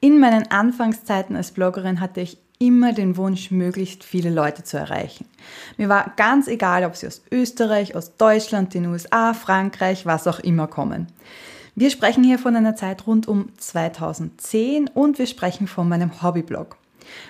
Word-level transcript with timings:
In 0.00 0.20
meinen 0.20 0.50
Anfangszeiten 0.50 1.36
als 1.36 1.52
Bloggerin 1.52 2.00
hatte 2.00 2.20
ich 2.20 2.38
immer 2.58 2.92
den 2.92 3.16
Wunsch, 3.16 3.50
möglichst 3.50 4.04
viele 4.04 4.30
Leute 4.30 4.64
zu 4.64 4.76
erreichen. 4.76 5.26
Mir 5.76 5.88
war 5.88 6.12
ganz 6.16 6.48
egal, 6.48 6.84
ob 6.84 6.96
sie 6.96 7.06
aus 7.06 7.22
Österreich, 7.30 7.94
aus 7.94 8.16
Deutschland, 8.16 8.74
den 8.74 8.86
USA, 8.86 9.34
Frankreich, 9.34 10.06
was 10.06 10.26
auch 10.26 10.40
immer 10.40 10.66
kommen. 10.66 11.08
Wir 11.74 11.90
sprechen 11.90 12.22
hier 12.22 12.38
von 12.38 12.54
einer 12.54 12.76
Zeit 12.76 13.06
rund 13.06 13.26
um 13.26 13.48
2010 13.58 14.88
und 14.88 15.18
wir 15.18 15.26
sprechen 15.26 15.66
von 15.66 15.88
meinem 15.88 16.22
Hobbyblog. 16.22 16.76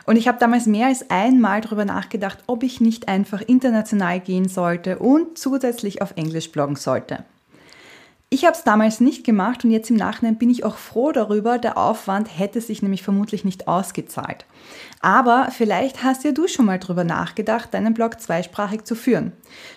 Und 0.05 0.17
ich 0.17 0.29
habe 0.29 0.39
damals 0.39 0.67
mehr 0.67 0.89
als 0.89 1.11
einmal 1.11 1.61
darüber 1.61 1.85
nachgedacht, 1.85 2.39
ob 2.46 2.62
ich 2.62 2.81
nicht 2.81 3.09
einfach 3.09 3.41
international 3.41 4.21
gehen 4.21 4.49
sollte 4.49 4.99
und 4.99 5.39
zusätzlich 5.39 6.03
auf 6.03 6.12
Englisch 6.17 6.53
bloggen 6.53 6.77
sollte. 6.77 7.25
Ich 8.30 8.45
habe 8.45 8.56
es 8.56 8.64
damals 8.64 9.00
nicht 9.00 9.22
gemacht 9.25 9.64
und 9.64 9.70
jetzt 9.70 9.91
im 9.91 9.96
Nachhinein 9.96 10.38
bin 10.38 10.50
ich 10.50 10.64
auch 10.64 10.77
froh 10.77 11.12
darüber. 11.12 11.59
Der 11.59 11.79
Aufwand 11.79 12.29
hätte 12.36 12.61
sich 12.61 12.82
nämlich 12.82 13.02
vermutlich 13.02 13.45
nicht 13.45 13.69
ausgezahlt. 13.69 14.45
Aber 15.01 15.48
vielleicht 15.52 16.02
hast 16.02 16.24
ja 16.24 16.32
du 16.32 16.48
schon 16.48 16.66
mal 16.66 16.80
darüber 16.80 17.05
nachgedacht, 17.05 17.73
deinen 17.73 17.95
Blog 17.95 18.20
zweisprachig 18.20 18.84
zu 18.84 18.96
führen. 18.96 19.32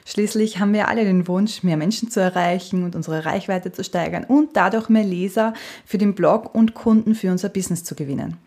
Schließlich 0.06 0.60
haben 0.60 0.74
wir 0.74 0.88
alle 0.88 1.04
den 1.04 1.28
Wunsch, 1.28 1.62
mehr 1.62 1.78
Menschen 1.78 2.10
zu 2.10 2.20
erreichen 2.20 2.84
und 2.84 2.96
unsere 2.96 3.26
Reichweite 3.26 3.72
zu 3.72 3.84
steigern 3.84 4.24
und 4.24 4.56
dadurch 4.56 4.90
mehr 4.90 5.04
Leser 5.04 5.54
für 5.86 6.00
den 6.00 6.16
Blog 6.16 6.56
und 6.56 6.74
Kunden 6.74 7.14
für 7.14 7.30
unser 7.30 7.50
Business 7.50 7.84
zu 7.84 7.94
gewinnen. 7.94 8.38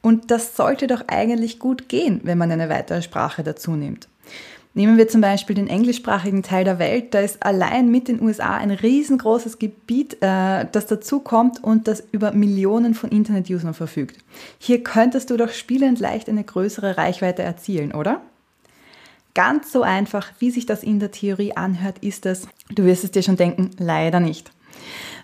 Und 0.00 0.32
das 0.32 0.56
sollte 0.56 0.88
doch 0.88 1.04
eigentlich 1.06 1.60
gut 1.60 1.88
gehen, 1.88 2.20
wenn 2.24 2.38
man 2.38 2.50
eine 2.50 2.68
weitere 2.68 3.02
Sprache 3.02 3.44
dazu 3.44 3.72
nimmt. 3.72 4.08
Nehmen 4.74 4.96
wir 4.96 5.06
zum 5.06 5.20
Beispiel 5.20 5.54
den 5.54 5.68
englischsprachigen 5.68 6.42
Teil 6.42 6.64
der 6.64 6.78
Welt. 6.78 7.12
Da 7.12 7.20
ist 7.20 7.42
allein 7.42 7.90
mit 7.90 8.08
den 8.08 8.22
USA 8.22 8.56
ein 8.56 8.70
riesengroßes 8.70 9.58
Gebiet, 9.58 10.14
äh, 10.22 10.66
das 10.72 10.86
dazu 10.86 11.20
kommt 11.20 11.62
und 11.62 11.88
das 11.88 12.02
über 12.12 12.32
Millionen 12.32 12.94
von 12.94 13.10
Internet-Usern 13.10 13.74
verfügt. 13.74 14.16
Hier 14.58 14.82
könntest 14.82 15.28
du 15.28 15.36
doch 15.36 15.50
spielend 15.50 16.00
leicht 16.00 16.28
eine 16.28 16.42
größere 16.42 16.96
Reichweite 16.96 17.42
erzielen, 17.42 17.92
oder? 17.92 18.22
Ganz 19.34 19.72
so 19.72 19.82
einfach, 19.82 20.32
wie 20.38 20.50
sich 20.50 20.64
das 20.64 20.82
in 20.82 21.00
der 21.00 21.10
Theorie 21.10 21.54
anhört, 21.54 21.98
ist 22.00 22.24
es, 22.24 22.46
du 22.70 22.84
wirst 22.84 23.04
es 23.04 23.10
dir 23.10 23.22
schon 23.22 23.36
denken, 23.36 23.70
leider 23.78 24.20
nicht. 24.20 24.52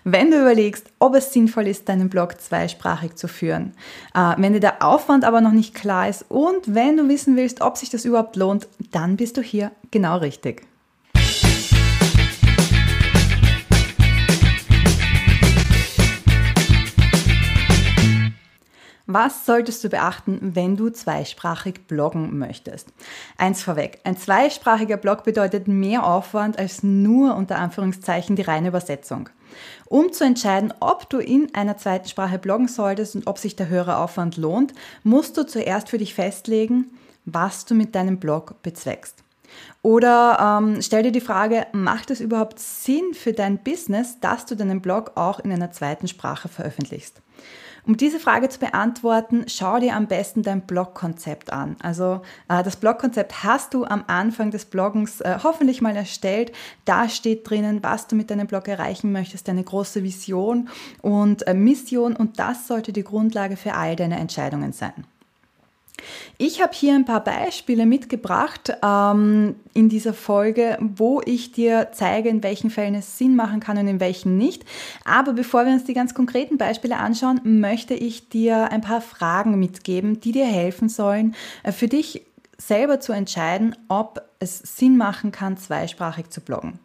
Wenn 0.03 0.31
du 0.31 0.41
überlegst, 0.41 0.87
ob 0.99 1.15
es 1.15 1.33
sinnvoll 1.33 1.67
ist, 1.67 1.89
deinen 1.89 2.09
Blog 2.09 2.39
zweisprachig 2.39 3.15
zu 3.15 3.27
führen, 3.27 3.73
äh, 4.15 4.33
wenn 4.37 4.53
dir 4.53 4.59
der 4.59 4.83
Aufwand 4.83 5.25
aber 5.25 5.41
noch 5.41 5.51
nicht 5.51 5.75
klar 5.75 6.07
ist 6.07 6.25
und 6.29 6.73
wenn 6.73 6.97
du 6.97 7.07
wissen 7.09 7.35
willst, 7.35 7.61
ob 7.61 7.77
sich 7.77 7.89
das 7.89 8.05
überhaupt 8.05 8.35
lohnt, 8.35 8.67
dann 8.91 9.17
bist 9.17 9.37
du 9.37 9.41
hier 9.41 9.71
genau 9.91 10.17
richtig. 10.17 10.63
Was 19.11 19.47
solltest 19.47 19.83
du 19.83 19.89
beachten, 19.89 20.51
wenn 20.53 20.77
du 20.77 20.91
zweisprachig 20.91 21.87
bloggen 21.87 22.37
möchtest? 22.37 22.93
Eins 23.39 23.63
vorweg, 23.63 24.01
ein 24.03 24.15
zweisprachiger 24.15 24.97
Blog 24.97 25.23
bedeutet 25.23 25.67
mehr 25.67 26.05
Aufwand 26.05 26.59
als 26.59 26.83
nur 26.83 27.35
unter 27.35 27.57
Anführungszeichen 27.57 28.35
die 28.35 28.43
reine 28.43 28.67
Übersetzung. 28.67 29.27
Um 29.85 30.11
zu 30.11 30.23
entscheiden, 30.23 30.73
ob 30.79 31.09
du 31.09 31.19
in 31.19 31.53
einer 31.55 31.77
zweiten 31.77 32.07
Sprache 32.07 32.39
bloggen 32.39 32.67
solltest 32.67 33.15
und 33.15 33.27
ob 33.27 33.37
sich 33.37 33.55
der 33.55 33.69
höhere 33.69 33.97
Aufwand 33.97 34.37
lohnt, 34.37 34.73
musst 35.03 35.37
du 35.37 35.45
zuerst 35.45 35.89
für 35.89 35.97
dich 35.97 36.13
festlegen, 36.13 36.85
was 37.25 37.65
du 37.65 37.75
mit 37.75 37.95
deinem 37.95 38.19
Blog 38.19 38.61
bezweckst. 38.61 39.23
Oder 39.81 40.59
ähm, 40.61 40.81
stell 40.81 41.03
dir 41.03 41.11
die 41.11 41.21
Frage, 41.21 41.67
macht 41.71 42.11
es 42.11 42.19
überhaupt 42.19 42.59
Sinn 42.59 43.13
für 43.13 43.33
dein 43.33 43.63
Business, 43.63 44.19
dass 44.19 44.45
du 44.45 44.55
deinen 44.55 44.81
Blog 44.81 45.13
auch 45.15 45.39
in 45.39 45.51
einer 45.51 45.71
zweiten 45.71 46.07
Sprache 46.07 46.49
veröffentlichst? 46.49 47.21
Um 47.89 47.97
diese 47.97 48.19
Frage 48.19 48.49
zu 48.49 48.59
beantworten, 48.59 49.45
schau 49.47 49.79
dir 49.79 49.95
am 49.95 50.05
besten 50.05 50.43
dein 50.43 50.61
Blogkonzept 50.61 51.51
an. 51.51 51.75
Also 51.81 52.21
äh, 52.47 52.61
das 52.61 52.75
Blogkonzept 52.75 53.43
hast 53.43 53.73
du 53.73 53.83
am 53.83 54.03
Anfang 54.05 54.51
des 54.51 54.65
Bloggens 54.65 55.21
äh, 55.21 55.39
hoffentlich 55.41 55.81
mal 55.81 55.95
erstellt. 55.95 56.51
Da 56.85 57.09
steht 57.09 57.49
drinnen, 57.49 57.81
was 57.81 58.05
du 58.05 58.15
mit 58.15 58.29
deinem 58.29 58.45
Blog 58.45 58.67
erreichen 58.67 59.11
möchtest, 59.11 59.47
deine 59.47 59.63
große 59.63 60.03
Vision 60.03 60.69
und 61.01 61.47
äh, 61.47 61.55
Mission 61.55 62.15
und 62.15 62.37
das 62.37 62.67
sollte 62.67 62.93
die 62.93 63.03
Grundlage 63.03 63.57
für 63.57 63.73
all 63.73 63.95
deine 63.95 64.19
Entscheidungen 64.19 64.71
sein. 64.71 65.05
Ich 66.37 66.61
habe 66.61 66.73
hier 66.73 66.95
ein 66.95 67.05
paar 67.05 67.23
Beispiele 67.23 67.85
mitgebracht 67.85 68.73
ähm, 68.83 69.55
in 69.73 69.89
dieser 69.89 70.13
Folge, 70.13 70.77
wo 70.79 71.21
ich 71.25 71.51
dir 71.51 71.89
zeige, 71.91 72.29
in 72.29 72.43
welchen 72.43 72.69
Fällen 72.69 72.95
es 72.95 73.17
Sinn 73.17 73.35
machen 73.35 73.59
kann 73.59 73.77
und 73.77 73.87
in 73.87 73.99
welchen 73.99 74.37
nicht. 74.37 74.65
Aber 75.05 75.33
bevor 75.33 75.65
wir 75.65 75.73
uns 75.73 75.83
die 75.83 75.93
ganz 75.93 76.13
konkreten 76.13 76.57
Beispiele 76.57 76.97
anschauen, 76.97 77.41
möchte 77.43 77.93
ich 77.93 78.29
dir 78.29 78.71
ein 78.71 78.81
paar 78.81 79.01
Fragen 79.01 79.59
mitgeben, 79.59 80.19
die 80.19 80.31
dir 80.31 80.45
helfen 80.45 80.89
sollen, 80.89 81.35
äh, 81.63 81.71
für 81.71 81.87
dich 81.87 82.25
selber 82.57 82.99
zu 82.99 83.13
entscheiden, 83.13 83.75
ob 83.87 84.21
es 84.39 84.59
Sinn 84.59 84.97
machen 84.97 85.31
kann, 85.31 85.57
zweisprachig 85.57 86.29
zu 86.29 86.41
bloggen. 86.41 86.79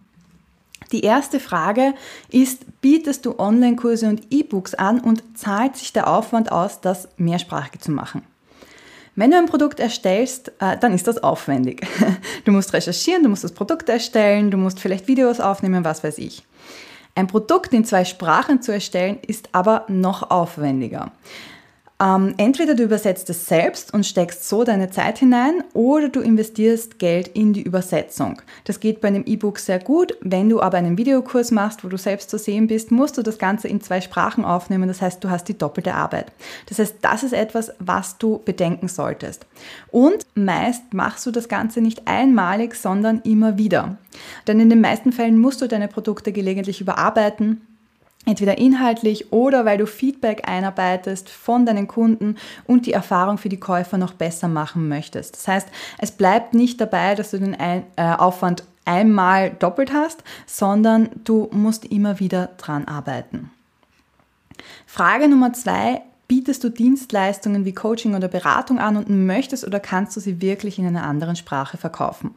Die 0.93 1.03
erste 1.03 1.41
Frage 1.41 1.95
ist, 2.31 2.81
bietest 2.81 3.27
du 3.27 3.39
Online-Kurse 3.39 4.09
und 4.09 4.33
E-Books 4.33 4.75
an 4.75 5.01
und 5.01 5.23
zahlt 5.37 5.77
sich 5.77 5.93
der 5.93 6.09
Aufwand 6.09 6.53
aus, 6.53 6.81
das 6.81 7.09
mehrsprachig 7.17 7.81
zu 7.81 7.91
machen? 7.91 8.23
Wenn 9.17 9.31
du 9.31 9.39
ein 9.39 9.47
Produkt 9.47 9.79
erstellst, 9.79 10.53
äh, 10.61 10.77
dann 10.79 10.93
ist 10.93 11.07
das 11.07 11.23
aufwendig. 11.23 11.87
Du 12.45 12.53
musst 12.53 12.73
recherchieren, 12.73 13.23
du 13.23 13.29
musst 13.29 13.45
das 13.45 13.53
Produkt 13.53 13.89
erstellen, 13.89 14.51
du 14.51 14.59
musst 14.59 14.81
vielleicht 14.81 15.09
Videos 15.09 15.41
aufnehmen, 15.41 15.85
was 15.85 16.05
weiß 16.05 16.19
ich. 16.19 16.45
Ein 17.15 17.27
Produkt 17.27 17.73
in 17.73 17.85
zwei 17.85 18.05
Sprachen 18.05 18.61
zu 18.61 18.73
erstellen, 18.73 19.19
ist 19.27 19.49
aber 19.53 19.85
noch 19.89 20.31
aufwendiger. 20.31 21.13
Ähm, 22.01 22.35
entweder 22.39 22.75
du 22.75 22.83
übersetzt 22.83 23.31
es 23.31 23.47
selbst 23.47 23.95
und 23.95 24.05
steckst 24.05 24.49
so 24.49 24.65
deine 24.65 24.91
Zeit 24.91 25.19
hinein 25.19 25.63
oder 25.75 26.09
du 26.09 26.21
investierst 26.21 26.99
Geld 26.99 27.29
in 27.29 27.53
die 27.53 27.63
Übersetzung. 27.63 28.43
Das 28.65 28.81
geht 28.81 29.01
bei 29.01 29.09
einem 29.09 29.23
E-Book 29.25 29.61
sehr 29.61 29.79
gut. 29.79 30.17
Wenn 30.21 30.49
du 30.49 30.61
aber 30.61 30.79
einen 30.79 30.99
Videokurs 30.99 31.53
machst, 31.53 31.85
wo 31.85 31.89
du 31.89 31.97
selbst 31.97 32.31
zu 32.31 32.39
sehen 32.39 32.67
bist, 32.67 32.91
musst 32.91 33.17
du 33.17 33.23
das 33.23 33.39
Ganze 33.39 33.69
in 33.69 33.81
zwei 33.81 34.01
Sprachen 34.01 34.45
aufnehmen. 34.45 34.89
Das 34.89 35.01
heißt, 35.01 35.23
du 35.23 35.31
hast 35.31 35.45
die 35.45 35.57
doppelte 35.57 35.95
Arbeit. 35.95 36.33
Das 36.69 36.81
heißt, 36.81 36.97
das 37.01 37.23
ist 37.23 37.33
etwas, 37.33 37.71
was 37.79 38.19
du 38.19 38.41
bedenken 38.45 38.89
solltest. 38.89 39.47
Und 39.93 40.27
meist 40.35 40.93
machst 40.93 41.25
du 41.27 41.31
das 41.31 41.49
Ganze 41.49 41.81
nicht 41.81 42.09
einmalig, 42.09 42.75
sondern 42.75 43.21
immer 43.23 43.57
wieder. 43.57 43.99
Denn 44.49 44.59
in 44.59 44.69
den 44.69 44.81
meisten 44.81 45.13
Fällen 45.13 45.39
musst 45.39 45.63
du 45.63 45.69
deine 45.69 45.87
Produkte 45.87 46.33
gelegentlich 46.33 46.81
überarbeiten 46.81 47.61
entweder 48.25 48.59
inhaltlich 48.59 49.33
oder 49.33 49.65
weil 49.65 49.79
du 49.79 49.87
Feedback 49.87 50.49
einarbeitest 50.49 51.29
von 51.29 51.67
deinen 51.67 51.89
Kunden 51.89 52.37
und 52.67 52.87
die 52.87 52.93
Erfahrung 52.93 53.39
für 53.39 53.49
die 53.49 53.61
Käufer 53.61 53.99
noch 53.99 54.15
besser 54.15 54.49
machen 54.49 54.89
möchtest. 54.89 55.37
Das 55.37 55.49
heißt, 55.49 55.69
es 55.99 56.13
bleibt 56.13 56.55
nicht 56.55 56.81
dabei, 56.81 57.15
dass 57.15 57.31
du 57.31 57.39
den 57.39 57.55
äh, 57.55 57.83
Aufwand 57.97 58.65
einmal 58.85 59.51
doppelt 59.51 59.93
hast, 59.93 60.23
sondern 60.47 61.09
du 61.25 61.49
musst 61.53 61.85
immer 61.85 62.21
wieder 62.21 62.51
dran 62.59 62.87
arbeiten. 62.87 63.51
Frage 64.87 65.29
Nummer 65.29 65.53
zwei. 65.53 66.03
Bietest 66.27 66.65
du 66.65 66.71
Dienstleistungen 66.71 67.67
wie 67.67 67.75
Coaching 67.75 68.15
oder 68.15 68.29
Beratung 68.29 68.79
an 68.79 68.97
und 68.97 69.11
möchtest 69.27 69.67
oder 69.67 69.79
kannst 69.79 70.17
du 70.17 70.21
sie 70.21 70.41
wirklich 70.41 70.79
in 70.79 70.87
einer 70.87 71.05
anderen 71.05 71.37
Sprache 71.37 71.77
verkaufen? 71.77 72.35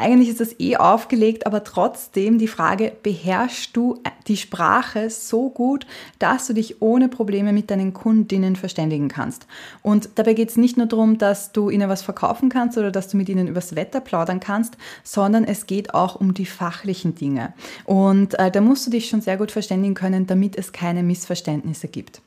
Eigentlich 0.00 0.30
ist 0.30 0.40
das 0.40 0.58
eh 0.58 0.76
aufgelegt, 0.76 1.46
aber 1.46 1.62
trotzdem 1.62 2.38
die 2.38 2.48
Frage, 2.48 2.92
beherrschst 3.02 3.76
du 3.76 4.00
die 4.26 4.38
Sprache 4.38 5.10
so 5.10 5.50
gut, 5.50 5.86
dass 6.18 6.46
du 6.46 6.54
dich 6.54 6.80
ohne 6.80 7.08
Probleme 7.08 7.52
mit 7.52 7.70
deinen 7.70 7.92
Kundinnen 7.92 8.56
verständigen 8.56 9.08
kannst? 9.08 9.46
Und 9.82 10.08
dabei 10.14 10.32
geht 10.32 10.48
es 10.48 10.56
nicht 10.56 10.78
nur 10.78 10.86
darum, 10.86 11.18
dass 11.18 11.52
du 11.52 11.68
ihnen 11.68 11.90
was 11.90 12.00
verkaufen 12.00 12.48
kannst 12.48 12.78
oder 12.78 12.90
dass 12.90 13.08
du 13.08 13.18
mit 13.18 13.28
ihnen 13.28 13.46
übers 13.46 13.76
Wetter 13.76 14.00
plaudern 14.00 14.40
kannst, 14.40 14.78
sondern 15.04 15.44
es 15.44 15.66
geht 15.66 15.92
auch 15.92 16.16
um 16.16 16.32
die 16.32 16.46
fachlichen 16.46 17.14
Dinge. 17.14 17.52
Und 17.84 18.38
äh, 18.38 18.50
da 18.50 18.62
musst 18.62 18.86
du 18.86 18.90
dich 18.90 19.08
schon 19.08 19.20
sehr 19.20 19.36
gut 19.36 19.50
verständigen 19.50 19.94
können, 19.94 20.26
damit 20.26 20.56
es 20.56 20.72
keine 20.72 21.02
Missverständnisse 21.02 21.88
gibt. 21.88 22.22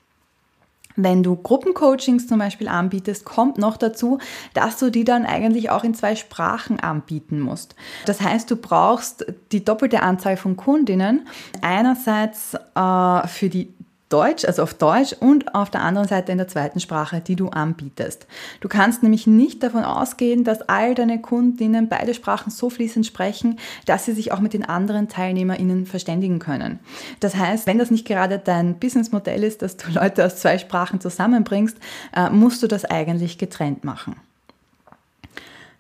Wenn 0.96 1.24
du 1.24 1.36
Gruppencoachings 1.36 2.28
zum 2.28 2.40
Beispiel 2.40 2.68
anbietest, 2.68 3.26
kommt 3.26 3.58
noch 3.58 3.78
dazu, 3.78 4.20
dass 4.54 4.78
du 4.78 4.90
die 4.90 5.04
dann 5.04 5.26
eigentlich 5.26 5.70
auch 5.70 5.84
in 5.84 5.94
zwei 5.94 6.16
Sprachen 6.16 6.80
anbieten 6.80 7.40
musst. 7.40 7.76
Das 8.06 8.22
heißt, 8.22 8.50
du 8.52 8.56
brauchst 8.56 9.26
die 9.52 9.64
doppelte 9.64 10.02
Anzahl 10.02 10.38
von 10.38 10.56
Kundinnen. 10.56 11.28
Einerseits 11.62 12.54
äh, 12.54 13.28
für 13.28 13.50
die 13.50 13.74
Deutsch, 14.14 14.46
also 14.46 14.62
auf 14.62 14.76
Deutsch 14.76 15.14
und 15.20 15.56
auf 15.56 15.72
der 15.72 15.82
anderen 15.82 16.08
Seite 16.08 16.32
in 16.32 16.38
der 16.38 16.48
zweiten 16.48 16.80
Sprache, 16.80 17.20
die 17.20 17.36
du 17.36 17.50
anbietest. 17.50 18.28
Du 18.60 18.70
kannst 18.70 19.02
nämlich 19.02 19.26
nicht 19.26 19.64
davon 19.64 19.84
ausgehen, 19.84 20.44
dass 20.44 20.62
all 20.62 20.94
deine 20.94 21.20
Kundinnen 21.20 21.90
beide 21.90 22.14
Sprachen 22.14 22.52
so 22.52 22.70
fließend 22.70 23.08
sprechen, 23.08 23.58
dass 23.88 24.06
sie 24.06 24.14
sich 24.14 24.32
auch 24.32 24.40
mit 24.40 24.54
den 24.54 24.66
anderen 24.66 25.10
TeilnehmerInnen 25.10 25.88
verständigen 25.88 26.38
können. 26.38 26.78
Das 27.22 27.36
heißt, 27.36 27.66
wenn 27.66 27.80
das 27.80 27.90
nicht 27.90 28.06
gerade 28.06 28.38
dein 28.38 28.78
Businessmodell 28.78 29.44
ist, 29.44 29.64
dass 29.64 29.78
du 29.78 29.90
Leute 29.92 30.24
aus 30.24 30.36
zwei 30.36 30.60
Sprachen 30.60 31.02
zusammenbringst, 31.02 31.78
äh, 32.16 32.30
musst 32.30 32.62
du 32.62 32.68
das 32.68 32.86
eigentlich 32.86 33.40
getrennt 33.40 33.84
machen. 33.84 34.16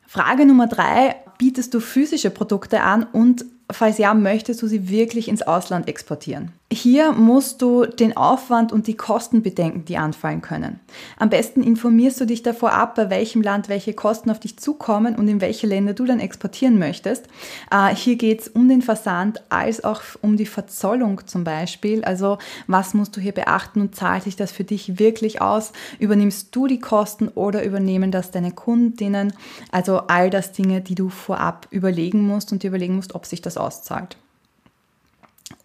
Frage 0.07 0.47
Nummer 0.47 0.65
drei, 0.65 1.17
bietest 1.37 1.73
du 1.73 1.79
physische 1.79 2.31
Produkte 2.31 2.81
an 2.81 3.03
und 3.03 3.45
falls 3.69 3.99
ja, 3.99 4.13
möchtest 4.15 4.61
du 4.61 4.67
sie 4.67 4.89
wirklich 4.89 5.27
ins 5.27 5.41
Ausland 5.43 5.87
exportieren? 5.87 6.51
Hier 6.73 7.11
musst 7.11 7.61
du 7.61 7.85
den 7.85 8.17
Aufwand 8.17 8.71
und 8.71 8.87
die 8.87 8.97
Kosten 8.97 9.43
bedenken, 9.43 9.85
die 9.85 9.97
anfallen 9.97 10.41
können. 10.41 10.79
Am 11.19 11.29
besten 11.29 11.61
informierst 11.61 12.19
du 12.19 12.25
dich 12.25 12.41
davor 12.41 12.73
ab, 12.73 12.95
bei 12.95 13.11
welchem 13.11 13.43
Land 13.43 13.69
welche 13.69 13.93
Kosten 13.93 14.31
auf 14.31 14.39
dich 14.39 14.57
zukommen 14.57 15.15
und 15.15 15.27
in 15.27 15.39
welche 15.39 15.67
Länder 15.67 15.93
du 15.93 16.05
dann 16.05 16.19
exportieren 16.19 16.79
möchtest. 16.79 17.27
Äh, 17.69 17.95
hier 17.95 18.15
geht 18.15 18.41
es 18.41 18.47
um 18.47 18.67
den 18.67 18.81
Versand 18.81 19.43
als 19.49 19.83
auch 19.83 20.01
um 20.21 20.35
die 20.35 20.47
Verzollung 20.47 21.21
zum 21.27 21.43
Beispiel. 21.43 22.03
Also 22.03 22.39
was 22.65 22.95
musst 22.95 23.15
du 23.15 23.21
hier 23.21 23.33
beachten 23.33 23.79
und 23.79 23.95
zahlt 23.95 24.23
sich 24.23 24.35
das 24.35 24.51
für 24.51 24.63
dich 24.63 24.97
wirklich 24.97 25.43
aus? 25.43 25.73
Übernimmst 25.99 26.55
du 26.55 26.65
die 26.65 26.79
Kosten 26.79 27.27
oder 27.27 27.63
übernehmen 27.63 28.09
das 28.09 28.31
deine 28.31 28.51
Kundinnen? 28.51 29.33
Also 29.71 29.99
all 30.07 30.31
das 30.31 30.53
Dinge, 30.53 30.81
die 30.81 30.95
du 30.95 31.09
vorab 31.09 31.67
überlegen 31.69 32.25
musst 32.25 32.51
und 32.51 32.63
dir 32.63 32.69
überlegen 32.69 32.95
musst, 32.95 33.13
ob 33.13 33.27
sich 33.27 33.43
das 33.43 33.57
auszahlt. 33.57 34.17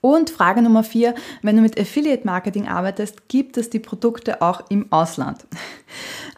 Und 0.01 0.31
Frage 0.31 0.63
Nummer 0.63 0.85
vier, 0.85 1.15
wenn 1.43 1.57
du 1.57 1.63
mit 1.63 1.79
Affiliate 1.79 2.27
Marketing 2.27 2.69
arbeitest, 2.69 3.29
gibt 3.29 3.57
es 3.57 3.71
die 3.71 3.81
Produkte 3.81 4.43
auch 4.43 4.63
im 4.71 4.91
Ausland? 4.93 5.47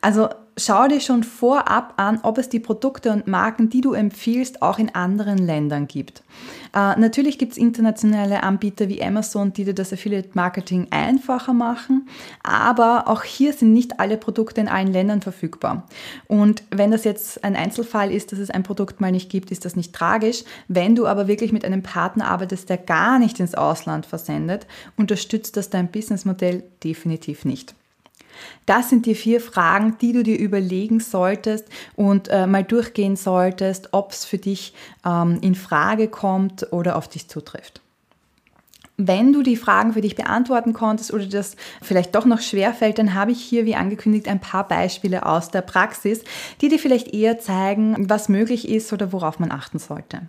Also 0.00 0.28
schau 0.56 0.88
dir 0.88 1.00
schon 1.00 1.22
vorab 1.22 1.94
an, 1.96 2.20
ob 2.22 2.38
es 2.38 2.48
die 2.48 2.60
Produkte 2.60 3.10
und 3.12 3.26
Marken, 3.26 3.70
die 3.70 3.80
du 3.80 3.92
empfiehlst, 3.92 4.62
auch 4.62 4.78
in 4.78 4.94
anderen 4.94 5.38
Ländern 5.38 5.88
gibt. 5.88 6.22
Äh, 6.74 6.98
natürlich 6.98 7.38
gibt 7.38 7.52
es 7.52 7.58
internationale 7.58 8.42
Anbieter 8.42 8.88
wie 8.88 9.02
Amazon, 9.02 9.52
die 9.52 9.64
dir 9.64 9.74
das 9.74 9.92
Affiliate 9.92 10.30
Marketing 10.34 10.88
einfacher 10.90 11.52
machen, 11.52 12.08
aber 12.42 13.08
auch 13.08 13.22
hier 13.22 13.52
sind 13.52 13.72
nicht 13.72 13.98
alle 14.00 14.16
Produkte 14.16 14.60
in 14.60 14.68
allen 14.68 14.92
Ländern 14.92 15.22
verfügbar. 15.22 15.86
Und 16.28 16.62
wenn 16.70 16.90
das 16.90 17.04
jetzt 17.04 17.42
ein 17.44 17.56
Einzelfall 17.56 18.12
ist, 18.12 18.32
dass 18.32 18.38
es 18.38 18.50
ein 18.50 18.62
Produkt 18.62 19.00
mal 19.00 19.12
nicht 19.12 19.30
gibt, 19.30 19.50
ist 19.50 19.64
das 19.64 19.76
nicht 19.76 19.94
tragisch. 19.94 20.44
Wenn 20.68 20.94
du 20.94 21.06
aber 21.06 21.26
wirklich 21.26 21.52
mit 21.52 21.64
einem 21.64 21.82
Partner 21.82 22.28
arbeitest, 22.28 22.68
der 22.68 22.78
gar 22.78 23.18
nicht 23.18 23.40
ins 23.40 23.54
Ausland 23.54 24.06
versendet, 24.06 24.66
unterstützt 24.96 25.56
das 25.56 25.70
dein 25.70 25.90
Businessmodell 25.90 26.62
definitiv 26.82 27.44
nicht. 27.44 27.74
Das 28.66 28.90
sind 28.90 29.06
die 29.06 29.14
vier 29.14 29.40
Fragen, 29.40 29.96
die 30.00 30.12
du 30.12 30.22
dir 30.22 30.38
überlegen 30.38 31.00
solltest 31.00 31.66
und 31.96 32.28
äh, 32.28 32.46
mal 32.46 32.64
durchgehen 32.64 33.16
solltest, 33.16 33.88
ob 33.92 34.12
es 34.12 34.24
für 34.24 34.38
dich 34.38 34.74
ähm, 35.04 35.38
in 35.40 35.54
Frage 35.54 36.08
kommt 36.08 36.72
oder 36.72 36.96
auf 36.96 37.08
dich 37.08 37.28
zutrifft. 37.28 37.80
Wenn 39.02 39.32
du 39.32 39.42
die 39.42 39.56
Fragen 39.56 39.94
für 39.94 40.02
dich 40.02 40.14
beantworten 40.14 40.74
konntest 40.74 41.10
oder 41.10 41.24
das 41.24 41.56
vielleicht 41.80 42.14
doch 42.14 42.26
noch 42.26 42.40
schwer 42.40 42.74
fällt, 42.74 42.98
dann 42.98 43.14
habe 43.14 43.32
ich 43.32 43.40
hier, 43.40 43.64
wie 43.64 43.74
angekündigt, 43.74 44.28
ein 44.28 44.40
paar 44.40 44.68
Beispiele 44.68 45.24
aus 45.24 45.50
der 45.50 45.62
Praxis, 45.62 46.22
die 46.60 46.68
dir 46.68 46.78
vielleicht 46.78 47.08
eher 47.14 47.38
zeigen, 47.38 48.10
was 48.10 48.28
möglich 48.28 48.68
ist 48.68 48.92
oder 48.92 49.10
worauf 49.10 49.38
man 49.38 49.52
achten 49.52 49.78
sollte. 49.78 50.22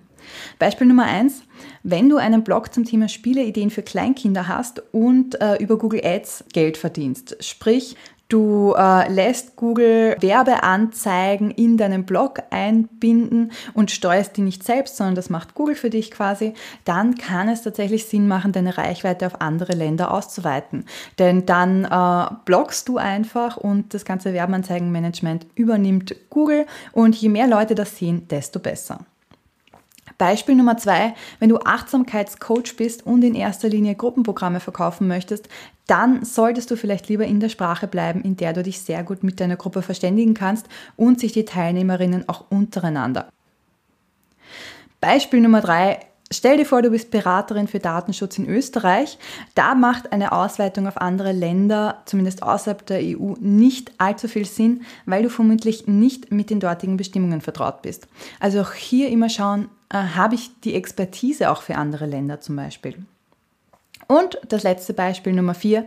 Beispiel 0.60 0.88
Nummer 0.88 1.06
eins: 1.06 1.44
Wenn 1.84 2.10
du 2.10 2.18
einen 2.18 2.44
Blog 2.44 2.74
zum 2.74 2.86
Thema 2.86 3.10
Spieleideen 3.10 3.70
für 3.70 3.84
Kleinkinder 3.84 4.48
hast 4.48 4.82
und 4.92 5.40
äh, 5.42 5.58
über 5.58 5.78
Google 5.78 6.02
Ads 6.04 6.46
Geld 6.54 6.78
verdienst, 6.78 7.38
sprich 7.44 7.96
Du 8.32 8.74
äh, 8.78 9.12
lässt 9.12 9.58
Google 9.58 10.16
Werbeanzeigen 10.22 11.52
in 11.52 11.76
deinen 11.76 12.06
Blog 12.06 12.40
einbinden 12.50 13.52
und 13.74 13.92
steuerst 13.92 14.38
die 14.38 14.42
nicht 14.42 14.64
selbst, 14.64 14.96
sondern 14.96 15.16
das 15.16 15.30
macht 15.30 15.54
Google 15.54 15.76
für 15.76 15.90
dich 15.90 16.12
quasi. 16.12 16.54
Dann 16.86 17.16
kann 17.16 17.50
es 17.50 17.62
tatsächlich 17.62 18.06
Sinn 18.06 18.30
machen, 18.30 18.54
deine 18.54 18.78
Reichweite 18.78 19.28
auf 19.28 19.42
andere 19.42 19.74
Länder 19.74 20.14
auszuweiten. 20.14 20.86
Denn 21.20 21.46
dann 21.46 21.84
äh, 21.84 22.34
bloggst 22.46 22.88
du 22.88 22.96
einfach 22.98 23.58
und 23.58 23.94
das 23.94 24.06
ganze 24.06 24.34
Werbeanzeigenmanagement 24.34 25.48
übernimmt 25.56 26.16
Google 26.30 26.68
und 26.94 27.18
je 27.18 27.28
mehr 27.28 27.48
Leute 27.48 27.76
das 27.76 27.98
sehen, 27.98 28.30
desto 28.30 28.60
besser. 28.60 29.00
Beispiel 30.18 30.56
Nummer 30.56 30.78
zwei, 30.78 31.14
wenn 31.40 31.50
du 31.50 31.60
Achtsamkeitscoach 31.60 32.76
bist 32.78 33.06
und 33.06 33.24
in 33.24 33.36
erster 33.36 33.70
Linie 33.70 33.96
Gruppenprogramme 33.96 34.60
verkaufen 34.60 35.08
möchtest, 35.08 35.50
dann 35.88 36.24
solltest 36.24 36.72
du 36.72 36.78
vielleicht 36.78 37.10
lieber 37.10 37.26
in 37.26 37.40
der 37.40 37.50
Sprache 37.50 37.88
bleiben, 37.88 38.22
in 38.22 38.38
der 38.38 38.54
du 38.54 38.64
dich 38.64 38.82
sehr 38.82 39.04
gut 39.04 39.24
mit 39.24 39.40
deiner 39.40 39.58
Gruppe 39.58 39.82
verständigen 39.82 40.34
kannst 40.34 40.68
und 40.96 41.20
sich 41.20 41.34
die 41.34 41.46
Teilnehmerinnen 41.46 42.30
auch 42.30 42.46
untereinander. 42.50 43.28
Beispiel 45.00 45.42
Nummer 45.42 45.62
drei, 45.62 46.00
Stell 46.34 46.56
dir 46.56 46.66
vor, 46.66 46.82
du 46.82 46.92
bist 46.92 47.12
Beraterin 47.12 47.68
für 47.68 47.80
Datenschutz 47.80 48.38
in 48.38 48.48
Österreich. 48.48 49.18
Da 49.54 49.76
macht 49.76 50.14
eine 50.14 50.32
Ausweitung 50.32 50.88
auf 50.88 50.96
andere 50.96 51.34
Länder, 51.34 52.04
zumindest 52.06 52.42
außerhalb 52.42 52.86
der 52.86 53.02
EU, 53.02 53.34
nicht 53.42 53.92
allzu 53.98 54.30
viel 54.30 54.46
Sinn, 54.46 54.84
weil 55.06 55.24
du 55.24 55.30
vermutlich 55.30 55.88
nicht 55.88 56.32
mit 56.32 56.50
den 56.50 56.62
dortigen 56.62 56.96
Bestimmungen 56.96 57.42
vertraut 57.42 57.82
bist. 57.82 58.08
Also 58.40 58.62
auch 58.62 58.72
hier 58.72 59.10
immer 59.10 59.28
schauen, 59.28 59.68
habe 59.94 60.36
ich 60.36 60.52
die 60.62 60.76
Expertise 60.76 61.50
auch 61.52 61.62
für 61.62 61.76
andere 61.76 62.06
Länder 62.06 62.40
zum 62.42 62.56
Beispiel. 62.56 62.96
Und 64.08 64.38
das 64.50 64.64
letzte 64.64 64.94
Beispiel 64.94 65.32
Nummer 65.32 65.54
vier. 65.54 65.86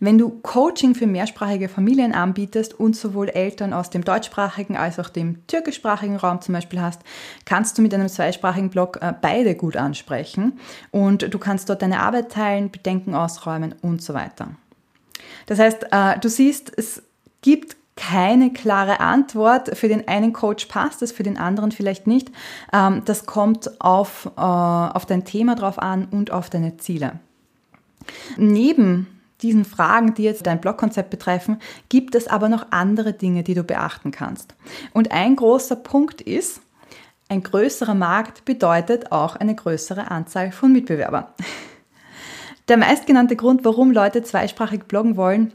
Wenn 0.00 0.16
du 0.16 0.30
Coaching 0.40 0.94
für 0.94 1.06
mehrsprachige 1.06 1.68
Familien 1.68 2.14
anbietest 2.14 2.72
und 2.72 2.96
sowohl 2.96 3.28
Eltern 3.28 3.74
aus 3.74 3.90
dem 3.90 4.02
deutschsprachigen 4.02 4.78
als 4.78 4.98
auch 4.98 5.10
dem 5.10 5.46
türkischsprachigen 5.46 6.16
Raum 6.16 6.40
zum 6.40 6.54
Beispiel 6.54 6.80
hast, 6.80 7.02
kannst 7.44 7.76
du 7.76 7.82
mit 7.82 7.92
einem 7.92 8.08
zweisprachigen 8.08 8.70
Blog 8.70 8.98
äh, 9.02 9.12
beide 9.20 9.54
gut 9.54 9.76
ansprechen 9.76 10.58
und 10.90 11.34
du 11.34 11.38
kannst 11.38 11.68
dort 11.68 11.82
deine 11.82 12.00
Arbeit 12.00 12.32
teilen, 12.32 12.70
Bedenken 12.70 13.14
ausräumen 13.14 13.74
und 13.82 14.00
so 14.00 14.14
weiter. 14.14 14.48
Das 15.44 15.58
heißt, 15.58 15.88
äh, 15.90 16.18
du 16.18 16.30
siehst, 16.30 16.72
es 16.78 17.02
gibt 17.42 17.76
keine 17.96 18.52
klare 18.52 19.00
Antwort. 19.00 19.76
Für 19.76 19.88
den 19.88 20.06
einen 20.06 20.32
Coach 20.32 20.66
passt 20.66 21.02
es, 21.02 21.12
für 21.12 21.22
den 21.22 21.38
anderen 21.38 21.72
vielleicht 21.72 22.06
nicht. 22.06 22.30
Ähm, 22.72 23.02
das 23.04 23.26
kommt 23.26 23.80
auf, 23.80 24.30
äh, 24.36 24.40
auf 24.40 25.06
dein 25.06 25.24
Thema 25.24 25.56
drauf 25.56 25.78
an 25.78 26.06
und 26.10 26.30
auf 26.30 26.50
deine 26.50 26.76
Ziele. 26.76 27.18
Neben 28.36 29.08
diesen 29.42 29.64
Fragen, 29.64 30.14
die 30.14 30.22
jetzt 30.22 30.46
dein 30.46 30.60
Blogkonzept 30.60 31.10
betreffen, 31.10 31.58
gibt 31.88 32.14
es 32.14 32.28
aber 32.28 32.48
noch 32.48 32.66
andere 32.70 33.12
Dinge, 33.12 33.42
die 33.42 33.54
du 33.54 33.64
beachten 33.64 34.10
kannst. 34.10 34.54
Und 34.92 35.12
ein 35.12 35.36
großer 35.36 35.76
Punkt 35.76 36.20
ist, 36.20 36.60
ein 37.28 37.42
größerer 37.42 37.94
Markt 37.94 38.44
bedeutet 38.44 39.10
auch 39.10 39.36
eine 39.36 39.54
größere 39.54 40.10
Anzahl 40.10 40.52
von 40.52 40.72
Mitbewerbern. 40.72 41.26
Der 42.68 42.76
meistgenannte 42.76 43.36
Grund, 43.36 43.64
warum 43.64 43.92
Leute 43.92 44.22
zweisprachig 44.22 44.84
bloggen 44.84 45.16
wollen, 45.16 45.52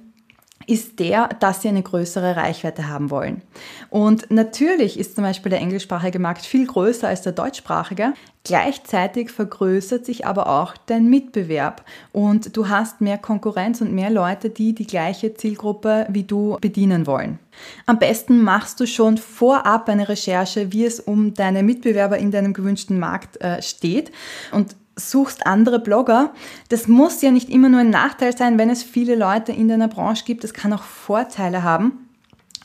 ist 0.67 0.99
der, 0.99 1.27
dass 1.39 1.61
sie 1.61 1.69
eine 1.69 1.83
größere 1.83 2.35
Reichweite 2.35 2.87
haben 2.87 3.09
wollen. 3.09 3.41
Und 3.89 4.29
natürlich 4.31 4.99
ist 4.99 5.15
zum 5.15 5.23
Beispiel 5.23 5.49
der 5.49 5.59
englischsprachige 5.59 6.19
Markt 6.19 6.45
viel 6.45 6.65
größer 6.65 7.07
als 7.07 7.21
der 7.21 7.33
deutschsprachige. 7.33 8.13
Gleichzeitig 8.43 9.29
vergrößert 9.29 10.03
sich 10.05 10.25
aber 10.25 10.47
auch 10.47 10.75
dein 10.87 11.07
Mitbewerb 11.07 11.85
und 12.11 12.57
du 12.57 12.69
hast 12.69 12.99
mehr 12.99 13.19
Konkurrenz 13.19 13.81
und 13.81 13.93
mehr 13.93 14.09
Leute, 14.09 14.49
die 14.49 14.73
die 14.73 14.87
gleiche 14.87 15.35
Zielgruppe 15.35 16.07
wie 16.09 16.23
du 16.23 16.57
bedienen 16.59 17.05
wollen. 17.05 17.37
Am 17.85 17.99
besten 17.99 18.41
machst 18.41 18.79
du 18.79 18.87
schon 18.87 19.17
vorab 19.17 19.87
eine 19.89 20.09
Recherche, 20.09 20.73
wie 20.73 20.85
es 20.85 20.99
um 20.99 21.35
deine 21.35 21.61
Mitbewerber 21.61 22.17
in 22.17 22.31
deinem 22.31 22.53
gewünschten 22.53 22.97
Markt 22.97 23.39
äh, 23.41 23.61
steht 23.61 24.11
und 24.51 24.75
suchst 24.95 25.45
andere 25.45 25.79
Blogger. 25.79 26.31
Das 26.69 26.87
muss 26.87 27.21
ja 27.21 27.31
nicht 27.31 27.49
immer 27.49 27.69
nur 27.69 27.81
ein 27.81 27.89
Nachteil 27.89 28.35
sein, 28.35 28.57
wenn 28.57 28.69
es 28.69 28.83
viele 28.83 29.15
Leute 29.15 29.51
in 29.51 29.67
deiner 29.67 29.87
Branche 29.87 30.25
gibt. 30.25 30.43
Das 30.43 30.53
kann 30.53 30.73
auch 30.73 30.83
Vorteile 30.83 31.63
haben. 31.63 32.07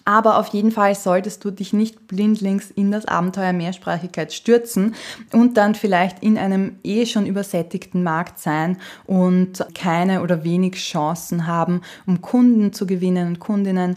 Aber 0.07 0.39
auf 0.39 0.47
jeden 0.49 0.71
Fall 0.71 0.95
solltest 0.95 1.45
du 1.45 1.51
dich 1.51 1.73
nicht 1.73 2.07
blindlings 2.07 2.71
in 2.71 2.93
das 2.93 3.07
Abenteuer 3.07 3.53
Mehrsprachigkeit 3.53 4.33
stürzen 4.33 4.95
und 5.33 5.57
dann 5.57 5.75
vielleicht 5.75 6.23
in 6.23 6.39
einem 6.39 6.79
eh 6.85 7.07
schon 7.07 7.27
übersättigten 7.27 8.05
Markt 8.05 8.39
sein 8.39 8.79
und 9.05 9.67
keine 9.75 10.23
oder 10.23 10.45
wenig 10.45 10.77
Chancen 10.77 11.49
haben, 11.49 11.81
um 12.07 12.23
Kunden 12.23 12.73
zu 12.73 12.87
gewinnen 12.87 13.27
und 13.27 13.41
Kundinnen, 13.41 13.97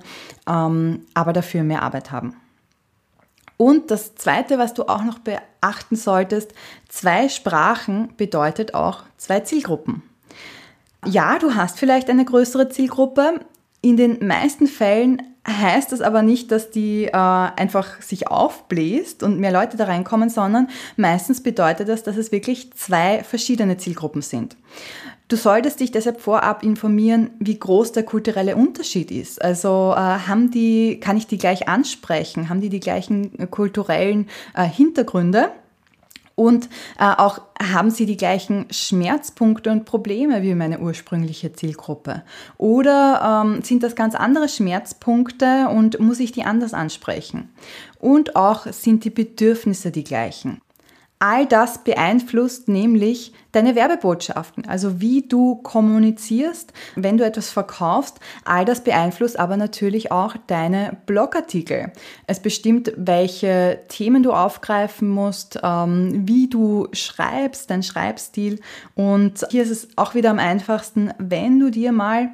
ähm, 0.49 1.05
aber 1.13 1.31
dafür 1.31 1.61
mehr 1.61 1.83
Arbeit 1.83 2.11
haben. 2.11 2.35
Und 3.55 3.91
das 3.91 4.15
Zweite, 4.15 4.57
was 4.57 4.73
du 4.73 4.85
auch 4.85 5.03
noch 5.03 5.19
beachten 5.61 5.95
solltest, 5.95 6.53
zwei 6.87 7.29
Sprachen 7.29 8.13
bedeutet 8.17 8.73
auch 8.73 9.03
zwei 9.17 9.41
Zielgruppen. 9.41 10.03
Ja, 11.05 11.39
du 11.39 11.55
hast 11.55 11.79
vielleicht 11.79 12.09
eine 12.09 12.25
größere 12.25 12.69
Zielgruppe. 12.69 13.45
In 13.81 13.95
den 13.95 14.25
meisten 14.25 14.67
Fällen 14.67 15.21
heißt 15.47 15.91
das 15.91 16.01
aber 16.01 16.21
nicht, 16.21 16.51
dass 16.51 16.69
die 16.69 17.05
äh, 17.05 17.11
einfach 17.13 18.01
sich 18.01 18.27
aufbläst 18.27 19.23
und 19.23 19.39
mehr 19.39 19.51
Leute 19.51 19.77
da 19.77 19.85
reinkommen, 19.85 20.29
sondern 20.29 20.67
meistens 20.97 21.41
bedeutet 21.41 21.87
das, 21.87 22.03
dass 22.03 22.17
es 22.17 22.31
wirklich 22.31 22.73
zwei 22.73 23.23
verschiedene 23.23 23.77
Zielgruppen 23.77 24.21
sind. 24.21 24.57
Du 25.29 25.35
solltest 25.35 25.79
dich 25.79 25.91
deshalb 25.91 26.19
vorab 26.19 26.63
informieren, 26.63 27.29
wie 27.37 27.57
groß 27.57 27.91
der 27.91 28.01
kulturelle 28.01 28.55
Unterschied 28.55 29.11
ist. 29.11 29.39
Also 29.43 29.93
äh, 29.95 29.99
haben 29.99 30.49
die, 30.49 30.99
kann 30.99 31.17
ich 31.17 31.27
die 31.27 31.37
gleich 31.37 31.67
ansprechen? 31.67 32.49
Haben 32.49 32.61
die 32.61 32.69
die 32.69 32.79
gleichen 32.79 33.37
äh, 33.39 33.45
kulturellen 33.45 34.27
äh, 34.55 34.63
Hintergründe? 34.63 35.51
Und 36.33 36.67
äh, 36.97 37.03
auch 37.03 37.41
haben 37.61 37.91
sie 37.91 38.07
die 38.07 38.17
gleichen 38.17 38.65
Schmerzpunkte 38.71 39.69
und 39.69 39.85
Probleme 39.85 40.41
wie 40.41 40.55
meine 40.55 40.79
ursprüngliche 40.79 41.53
Zielgruppe? 41.53 42.23
Oder 42.57 43.43
ähm, 43.45 43.61
sind 43.61 43.83
das 43.83 43.95
ganz 43.95 44.15
andere 44.15 44.49
Schmerzpunkte 44.49 45.67
und 45.67 45.99
muss 45.99 46.19
ich 46.19 46.31
die 46.31 46.43
anders 46.43 46.73
ansprechen? 46.73 47.49
Und 47.99 48.35
auch 48.35 48.65
sind 48.65 49.03
die 49.03 49.11
Bedürfnisse 49.11 49.91
die 49.91 50.03
gleichen? 50.03 50.61
All 51.21 51.45
das 51.45 51.83
beeinflusst 51.83 52.69
nämlich 52.69 53.33
deine 53.51 53.75
Werbebotschaften, 53.75 54.65
also 54.65 55.01
wie 55.01 55.27
du 55.27 55.55
kommunizierst, 55.55 56.71
wenn 56.95 57.17
du 57.17 57.25
etwas 57.25 57.49
verkaufst. 57.49 58.21
All 58.45 58.63
das 58.63 58.85
beeinflusst 58.85 59.37
aber 59.37 59.57
natürlich 59.57 60.13
auch 60.13 60.37
deine 60.47 60.95
Blogartikel. 61.07 61.91
Es 62.25 62.39
bestimmt, 62.39 62.93
welche 62.95 63.81
Themen 63.89 64.23
du 64.23 64.31
aufgreifen 64.31 65.09
musst, 65.09 65.59
ähm, 65.61 66.25
wie 66.25 66.47
du 66.47 66.87
schreibst, 66.93 67.69
dein 67.69 67.83
Schreibstil. 67.83 68.61
Und 68.95 69.45
hier 69.49 69.63
ist 69.63 69.71
es 69.71 69.89
auch 69.97 70.15
wieder 70.15 70.29
am 70.29 70.39
einfachsten, 70.39 71.11
wenn 71.17 71.59
du 71.59 71.69
dir 71.69 71.91
mal 71.91 72.29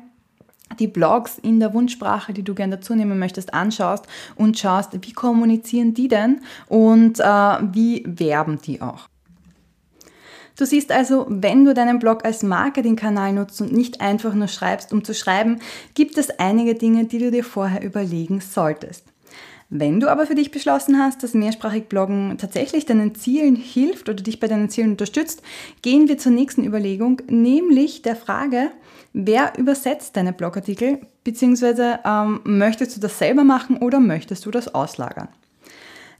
die 0.79 0.88
Blogs 0.88 1.38
in 1.38 1.60
der 1.60 1.74
Wunschsprache, 1.74 2.34
die 2.34 2.44
du 2.44 2.53
gerne 2.53 2.77
dazu 2.77 2.96
nehmen 2.96 3.20
möchtest, 3.20 3.53
anschaust 3.53 4.05
und 4.36 4.58
schaust, 4.58 4.91
wie 4.94 5.13
kommunizieren 5.13 5.94
die 5.94 6.08
denn 6.08 6.41
und 6.67 7.20
äh, 7.20 7.24
wie 7.24 8.03
werben 8.05 8.60
die 8.62 8.82
auch. 8.82 9.08
Du 10.58 10.65
siehst 10.65 10.91
also, 10.91 11.25
wenn 11.27 11.65
du 11.65 11.74
deinen 11.74 12.00
Blog 12.00 12.24
als 12.24 12.41
Marketingkanal 12.41 13.34
nutzt 13.34 13.60
und 13.60 13.74
nicht 13.74 14.00
einfach 14.00 14.34
nur 14.34 14.48
schreibst, 14.48 14.94
um 14.94 15.03
zu 15.03 15.13
schreiben, 15.13 15.60
gibt 15.96 16.17
es 16.17 16.29
einige 16.39 16.75
Dinge, 16.75 17.05
die 17.05 17.20
du 17.20 17.29
dir 17.29 17.44
vorher 17.44 17.84
überlegen 17.84 18.39
solltest. 18.39 19.03
Wenn 19.69 20.00
du 20.00 20.10
aber 20.10 20.27
für 20.27 20.36
dich 20.36 20.51
beschlossen 20.51 21.00
hast, 21.00 21.24
dass 21.24 21.34
mehrsprachig 21.34 21.89
Bloggen 21.89 22.38
tatsächlich 22.38 22.86
deinen 22.86 23.15
Zielen 23.15 23.55
hilft 23.55 24.07
oder 24.07 24.22
dich 24.22 24.39
bei 24.39 24.48
deinen 24.48 24.69
Zielen 24.69 24.91
unterstützt, 24.91 25.41
gehen 25.81 26.07
wir 26.07 26.19
zur 26.19 26.31
nächsten 26.31 26.63
Überlegung, 26.63 27.22
nämlich 27.27 28.03
der 28.03 28.15
Frage, 28.15 28.72
wer 29.13 29.57
übersetzt 29.57 30.15
deine 30.17 30.34
Blogartikel, 30.34 31.00
beziehungsweise 31.24 32.00
ähm, 32.05 32.41
möchtest 32.43 32.95
du 32.95 33.01
das 33.01 33.17
selber 33.17 33.43
machen 33.43 33.77
oder 33.77 34.00
möchtest 34.00 34.45
du 34.45 34.51
das 34.51 34.74
auslagern? 34.74 35.29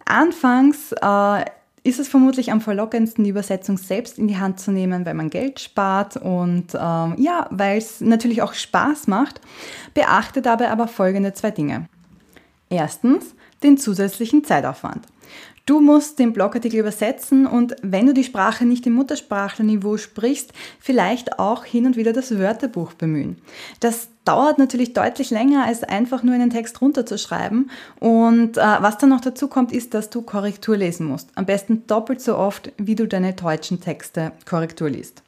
Anfangs 0.06 0.92
äh, 0.94 1.46
ist 1.84 2.00
es 2.00 2.08
vermutlich 2.08 2.52
am 2.52 2.62
verlockendsten, 2.62 3.24
die 3.24 3.30
Übersetzung 3.30 3.78
selbst 3.78 4.18
in 4.18 4.28
die 4.28 4.38
Hand 4.38 4.60
zu 4.60 4.72
nehmen, 4.72 5.06
weil 5.06 5.14
man 5.14 5.30
Geld 5.30 5.60
spart 5.60 6.18
und 6.18 6.74
ähm, 6.74 7.16
ja, 7.20 7.48
weil 7.52 7.78
es 7.78 8.02
natürlich 8.02 8.42
auch 8.42 8.56
Spaß 8.56 9.06
macht. 9.06 9.40
Beachte 9.94 10.42
dabei 10.42 10.72
aber 10.72 10.88
folgende 10.88 11.34
zwei 11.34 11.52
Dinge. 11.52 11.88
Erstens 12.70 13.35
den 13.64 13.78
zusätzlichen 13.78 14.44
Zeitaufwand. 14.44 15.08
Du 15.66 15.80
musst 15.80 16.20
den 16.20 16.32
Blogartikel 16.32 16.80
übersetzen 16.80 17.48
und 17.48 17.76
wenn 17.82 18.06
du 18.06 18.14
die 18.14 18.24
Sprache 18.24 18.66
nicht 18.66 18.86
im 18.86 18.94
Muttersprachlerniveau 18.94 19.98
sprichst, 19.98 20.54
vielleicht 20.80 21.40
auch 21.40 21.66
hin 21.66 21.88
und 21.88 21.98
wieder 21.98 22.14
das 22.14 22.38
Wörterbuch 22.38 22.94
bemühen. 22.94 23.38
Das 23.80 24.10
dauert 24.26 24.60
natürlich 24.60 24.94
deutlich 24.94 25.32
länger, 25.32 25.66
als 25.66 25.84
einfach 25.84 26.22
nur 26.22 26.36
einen 26.36 26.52
Text 26.52 26.82
runterzuschreiben. 26.82 27.72
Und 28.00 28.58
äh, 28.58 28.62
was 28.62 29.00
dann 29.00 29.10
noch 29.10 29.22
dazu 29.22 29.48
kommt, 29.48 29.72
ist, 29.72 29.96
dass 29.96 30.12
du 30.12 30.22
Korrektur 30.22 30.78
lesen 30.78 31.08
musst. 31.08 31.30
Am 31.34 31.48
besten 31.48 31.88
doppelt 31.88 32.22
so 32.22 32.38
oft, 32.38 32.72
wie 32.78 32.96
du 32.96 33.08
deine 33.08 33.34
deutschen 33.34 33.82
Texte 33.82 34.34
Korrektur 34.46 34.92
liest. 34.92 35.25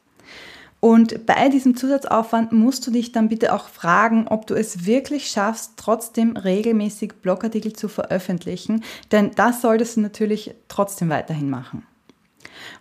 Und 0.80 1.26
bei 1.26 1.48
diesem 1.48 1.76
Zusatzaufwand 1.76 2.52
musst 2.52 2.86
du 2.86 2.90
dich 2.90 3.12
dann 3.12 3.28
bitte 3.28 3.52
auch 3.52 3.68
fragen, 3.68 4.28
ob 4.28 4.46
du 4.46 4.54
es 4.54 4.86
wirklich 4.86 5.28
schaffst, 5.28 5.72
trotzdem 5.76 6.36
regelmäßig 6.36 7.14
Blogartikel 7.20 7.72
zu 7.72 7.88
veröffentlichen, 7.88 8.84
denn 9.10 9.32
das 9.34 9.60
solltest 9.60 9.96
du 9.96 10.02
natürlich 10.02 10.54
trotzdem 10.68 11.08
weiterhin 11.08 11.50
machen. 11.50 11.84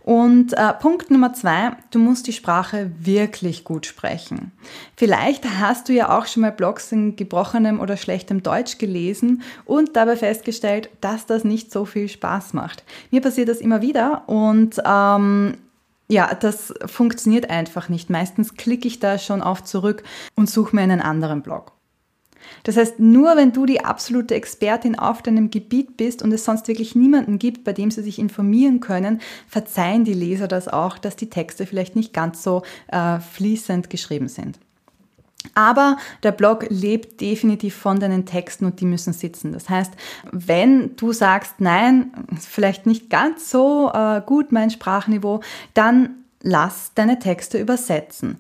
Und 0.03 0.53
äh, 0.53 0.73
Punkt 0.73 1.11
Nummer 1.11 1.33
zwei, 1.33 1.71
du 1.91 1.99
musst 1.99 2.27
die 2.27 2.33
Sprache 2.33 2.91
wirklich 2.99 3.63
gut 3.63 3.85
sprechen. 3.85 4.51
Vielleicht 4.95 5.45
hast 5.59 5.89
du 5.89 5.93
ja 5.93 6.17
auch 6.17 6.25
schon 6.25 6.41
mal 6.41 6.51
Blogs 6.51 6.91
in 6.91 7.15
gebrochenem 7.15 7.79
oder 7.79 7.97
schlechtem 7.97 8.41
Deutsch 8.41 8.77
gelesen 8.77 9.41
und 9.65 9.95
dabei 9.95 10.15
festgestellt, 10.15 10.89
dass 11.01 11.25
das 11.25 11.43
nicht 11.43 11.71
so 11.71 11.85
viel 11.85 12.07
Spaß 12.07 12.53
macht. 12.53 12.83
Mir 13.11 13.21
passiert 13.21 13.49
das 13.49 13.59
immer 13.59 13.81
wieder 13.81 14.23
und 14.27 14.81
ähm, 14.85 15.57
ja, 16.09 16.33
das 16.33 16.73
funktioniert 16.85 17.49
einfach 17.49 17.89
nicht. 17.89 18.09
Meistens 18.09 18.55
klicke 18.55 18.87
ich 18.87 18.99
da 18.99 19.17
schon 19.17 19.41
auf 19.41 19.63
zurück 19.63 20.03
und 20.35 20.49
suche 20.49 20.75
mir 20.75 20.81
einen 20.81 21.01
anderen 21.01 21.41
Blog. 21.41 21.73
Das 22.63 22.77
heißt, 22.77 22.99
nur 22.99 23.35
wenn 23.35 23.51
du 23.51 23.65
die 23.65 23.83
absolute 23.83 24.35
Expertin 24.35 24.97
auf 24.97 25.21
deinem 25.21 25.51
Gebiet 25.51 25.97
bist 25.97 26.21
und 26.21 26.31
es 26.31 26.45
sonst 26.45 26.67
wirklich 26.67 26.95
niemanden 26.95 27.39
gibt, 27.39 27.65
bei 27.65 27.73
dem 27.73 27.91
sie 27.91 28.03
sich 28.03 28.19
informieren 28.19 28.79
können, 28.79 29.21
verzeihen 29.47 30.05
die 30.05 30.13
Leser 30.13 30.47
das 30.47 30.69
auch, 30.69 30.97
dass 30.97 31.17
die 31.17 31.29
Texte 31.29 31.65
vielleicht 31.65 31.95
nicht 31.95 32.13
ganz 32.13 32.43
so 32.43 32.63
äh, 32.87 33.19
fließend 33.19 33.89
geschrieben 33.89 34.29
sind. 34.29 34.59
Aber 35.53 35.97
der 36.23 36.31
Blog 36.31 36.65
lebt 36.69 37.21
definitiv 37.21 37.75
von 37.75 37.99
deinen 37.99 38.25
Texten 38.25 38.65
und 38.65 38.79
die 38.79 38.85
müssen 38.85 39.13
sitzen. 39.13 39.53
Das 39.53 39.69
heißt, 39.69 39.93
wenn 40.31 40.95
du 40.95 41.13
sagst, 41.13 41.55
nein, 41.59 42.11
vielleicht 42.39 42.85
nicht 42.85 43.09
ganz 43.09 43.49
so 43.49 43.91
äh, 43.93 44.21
gut 44.25 44.51
mein 44.51 44.69
Sprachniveau, 44.69 45.41
dann 45.73 46.09
lass 46.41 46.91
deine 46.95 47.19
Texte 47.19 47.57
übersetzen. 47.59 48.39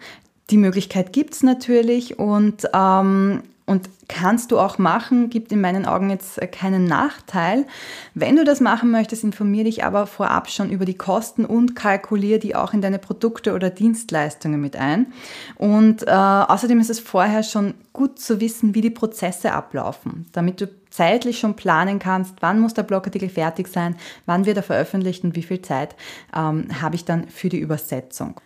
Die 0.49 0.57
Möglichkeit 0.57 1.11
gibt 1.11 1.33
es 1.33 1.43
natürlich 1.43 2.19
und 2.19 2.69
ähm, 2.73 3.43
und 3.67 3.89
kannst 4.07 4.51
du 4.51 4.59
auch 4.59 4.77
machen, 4.77 5.29
gibt 5.29 5.51
in 5.51 5.59
meinen 5.59 5.85
Augen 5.85 6.09
jetzt 6.09 6.41
äh, 6.41 6.47
keinen 6.47 6.85
Nachteil. 6.85 7.67
Wenn 8.13 8.37
du 8.37 8.45
das 8.45 8.61
machen 8.61 8.89
möchtest, 8.91 9.25
informier 9.25 9.65
dich 9.65 9.83
aber 9.83 10.07
vorab 10.07 10.49
schon 10.49 10.71
über 10.71 10.85
die 10.85 10.95
Kosten 10.95 11.45
und 11.45 11.75
kalkulier 11.75 12.39
die 12.39 12.55
auch 12.55 12.73
in 12.73 12.81
deine 12.81 12.97
Produkte 12.97 13.53
oder 13.53 13.69
Dienstleistungen 13.69 14.61
mit 14.61 14.77
ein. 14.77 15.07
Und 15.55 16.07
äh, 16.07 16.11
außerdem 16.11 16.79
ist 16.79 16.89
es 16.89 17.01
vorher 17.01 17.43
schon 17.43 17.73
gut 17.91 18.19
zu 18.19 18.39
wissen, 18.39 18.73
wie 18.73 18.81
die 18.81 18.89
Prozesse 18.89 19.51
ablaufen, 19.51 20.27
damit 20.31 20.61
du 20.61 20.69
zeitlich 20.89 21.37
schon 21.37 21.57
planen 21.57 21.99
kannst, 21.99 22.35
wann 22.39 22.61
muss 22.61 22.73
der 22.73 22.83
Blogartikel 22.83 23.27
fertig 23.27 23.67
sein, 23.67 23.97
wann 24.25 24.45
wird 24.45 24.55
er 24.55 24.63
veröffentlicht 24.63 25.25
und 25.25 25.35
wie 25.35 25.43
viel 25.43 25.61
Zeit 25.61 25.93
ähm, 26.33 26.67
habe 26.81 26.95
ich 26.95 27.03
dann 27.03 27.27
für 27.27 27.49
die 27.49 27.59
Übersetzung. 27.59 28.39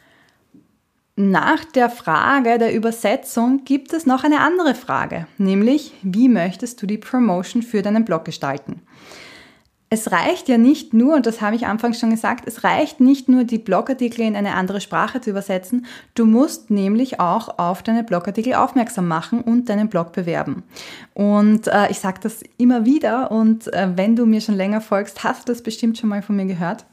Nach 1.23 1.63
der 1.63 1.91
Frage 1.91 2.57
der 2.57 2.73
Übersetzung 2.73 3.63
gibt 3.63 3.93
es 3.93 4.07
noch 4.07 4.23
eine 4.23 4.39
andere 4.39 4.73
Frage, 4.73 5.27
nämlich 5.37 5.93
wie 6.01 6.27
möchtest 6.27 6.81
du 6.81 6.87
die 6.87 6.97
Promotion 6.97 7.61
für 7.61 7.83
deinen 7.83 8.05
Blog 8.05 8.25
gestalten? 8.25 8.81
Es 9.91 10.11
reicht 10.11 10.49
ja 10.49 10.57
nicht 10.57 10.95
nur, 10.95 11.13
und 11.13 11.27
das 11.27 11.39
habe 11.39 11.55
ich 11.55 11.67
anfangs 11.67 11.99
schon 11.99 12.09
gesagt, 12.09 12.47
es 12.47 12.63
reicht 12.63 13.01
nicht 13.01 13.29
nur, 13.29 13.43
die 13.43 13.59
Blogartikel 13.59 14.21
in 14.25 14.35
eine 14.35 14.55
andere 14.55 14.81
Sprache 14.81 15.21
zu 15.21 15.29
übersetzen, 15.29 15.85
du 16.15 16.25
musst 16.25 16.71
nämlich 16.71 17.19
auch 17.19 17.59
auf 17.59 17.83
deine 17.83 18.03
Blogartikel 18.03 18.55
aufmerksam 18.55 19.07
machen 19.07 19.41
und 19.41 19.69
deinen 19.69 19.89
Blog 19.89 20.13
bewerben. 20.13 20.63
Und 21.13 21.67
äh, 21.67 21.91
ich 21.91 21.99
sage 21.99 22.19
das 22.23 22.41
immer 22.57 22.83
wieder 22.85 23.29
und 23.29 23.71
äh, 23.75 23.89
wenn 23.95 24.15
du 24.15 24.25
mir 24.25 24.41
schon 24.41 24.55
länger 24.55 24.81
folgst, 24.81 25.23
hast 25.23 25.47
du 25.47 25.53
das 25.53 25.61
bestimmt 25.61 25.99
schon 25.99 26.09
mal 26.09 26.23
von 26.23 26.35
mir 26.35 26.45
gehört. 26.45 26.85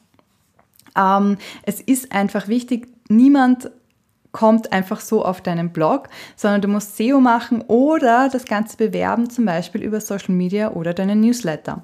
Ähm, 0.95 1.39
es 1.63 1.81
ist 1.81 2.13
einfach 2.13 2.49
wichtig, 2.49 2.89
niemand 3.09 3.71
kommt 4.33 4.73
einfach 4.73 5.01
so 5.01 5.25
auf 5.25 5.41
deinen 5.41 5.71
Blog, 5.71 6.09
sondern 6.37 6.61
du 6.61 6.69
musst 6.69 6.97
SEO 6.97 7.21
machen 7.21 7.63
oder 7.63 8.29
das 8.31 8.45
Ganze 8.45 8.77
bewerben, 8.77 9.31
zum 9.31 9.45
Beispiel 9.47 9.83
über 9.83 10.01
Social 10.01 10.35
Media 10.35 10.73
oder 10.73 10.95
deinen 10.95 11.21
Newsletter. 11.21 11.83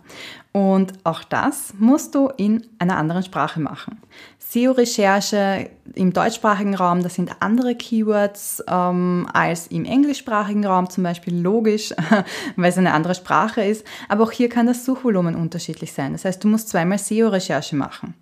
Und 0.52 0.92
auch 1.02 1.24
das 1.24 1.74
musst 1.78 2.14
du 2.14 2.28
in 2.36 2.64
einer 2.78 2.96
anderen 2.96 3.24
Sprache 3.24 3.60
machen. 3.60 4.00
SEO-Recherche 4.38 5.68
im 5.94 6.12
deutschsprachigen 6.12 6.76
Raum, 6.76 7.02
das 7.02 7.16
sind 7.16 7.32
andere 7.40 7.74
Keywords 7.74 8.62
ähm, 8.68 9.28
als 9.32 9.66
im 9.66 9.84
englischsprachigen 9.84 10.64
Raum, 10.64 10.88
zum 10.88 11.02
Beispiel 11.02 11.36
logisch, 11.36 11.92
weil 12.56 12.70
es 12.70 12.78
eine 12.78 12.92
andere 12.92 13.16
Sprache 13.16 13.64
ist. 13.64 13.84
Aber 14.08 14.22
auch 14.22 14.30
hier 14.30 14.48
kann 14.48 14.66
das 14.66 14.84
Suchvolumen 14.84 15.34
unterschiedlich 15.34 15.92
sein. 15.92 16.12
Das 16.12 16.24
heißt, 16.24 16.44
du 16.44 16.48
musst 16.48 16.68
zweimal 16.68 16.98
SEO-Recherche 16.98 17.74
machen. 17.74 18.14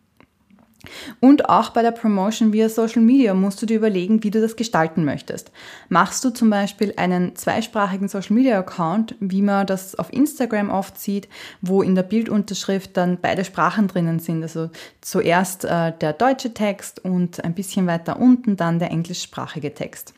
Und 1.21 1.49
auch 1.49 1.71
bei 1.71 1.83
der 1.83 1.93
Promotion 1.93 2.53
via 2.53 2.69
Social 2.69 3.03
Media 3.03 3.35
musst 3.35 3.63
du 3.63 3.67
dir 3.67 3.77
überlegen, 3.77 4.23
wie 4.25 4.31
du 4.31 4.41
das 4.41 4.57
gestalten 4.57 5.05
möchtest. 5.05 5.53
Machst 5.89 6.25
du 6.25 6.31
zum 6.31 6.51
Beispiel 6.51 6.95
einen 6.97 7.37
zweisprachigen 7.37 8.09
Social 8.09 8.35
Media 8.35 8.59
Account, 8.59 9.15
wie 9.21 9.43
man 9.43 9.67
das 9.67 9.95
auf 9.95 10.13
Instagram 10.13 10.71
oft 10.71 10.99
sieht, 10.99 11.29
wo 11.61 11.83
in 11.83 11.95
der 11.95 12.03
Bildunterschrift 12.03 12.97
dann 12.97 13.19
beide 13.21 13.45
Sprachen 13.45 13.89
drinnen 13.89 14.19
sind. 14.19 14.43
Also 14.43 14.71
zuerst 15.01 15.65
äh, 15.65 15.93
der 16.01 16.13
deutsche 16.13 16.53
Text 16.53 17.05
und 17.05 17.45
ein 17.45 17.55
bisschen 17.55 17.87
weiter 17.87 18.19
unten 18.19 18.57
dann 18.57 18.79
der 18.79 18.91
englischsprachige 18.91 19.75
Text. 19.75 20.15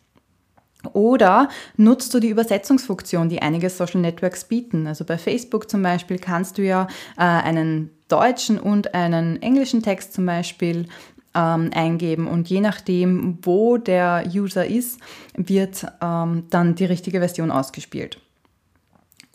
Oder 0.93 1.49
nutzt 1.77 2.13
du 2.13 2.21
die 2.21 2.29
Übersetzungsfunktion, 2.29 3.29
die 3.29 3.41
einige 3.41 3.71
Social 3.71 4.01
Networks 4.01 4.45
bieten? 4.45 4.87
Also 4.87 5.05
bei 5.05 5.17
Facebook 5.17 5.71
zum 5.71 5.83
Beispiel 5.83 6.19
kannst 6.19 6.59
du 6.59 6.63
ja 6.63 6.89
äh, 7.17 7.23
einen 7.23 7.91
deutschen 8.15 8.61
und 8.61 8.95
einen 8.95 9.43
englischen 9.43 9.83
Text 9.83 10.15
zum 10.15 10.25
Beispiel 10.25 10.87
ähm, 11.35 11.71
eingeben 11.75 12.29
und 12.29 12.49
je 12.49 12.61
nachdem, 12.61 13.39
wo 13.43 13.77
der 13.77 14.25
User 14.33 14.65
ist, 14.65 15.01
wird 15.37 15.85
ähm, 16.01 16.45
dann 16.51 16.77
die 16.77 16.85
richtige 16.85 17.19
Version 17.19 17.51
ausgespielt. 17.51 18.21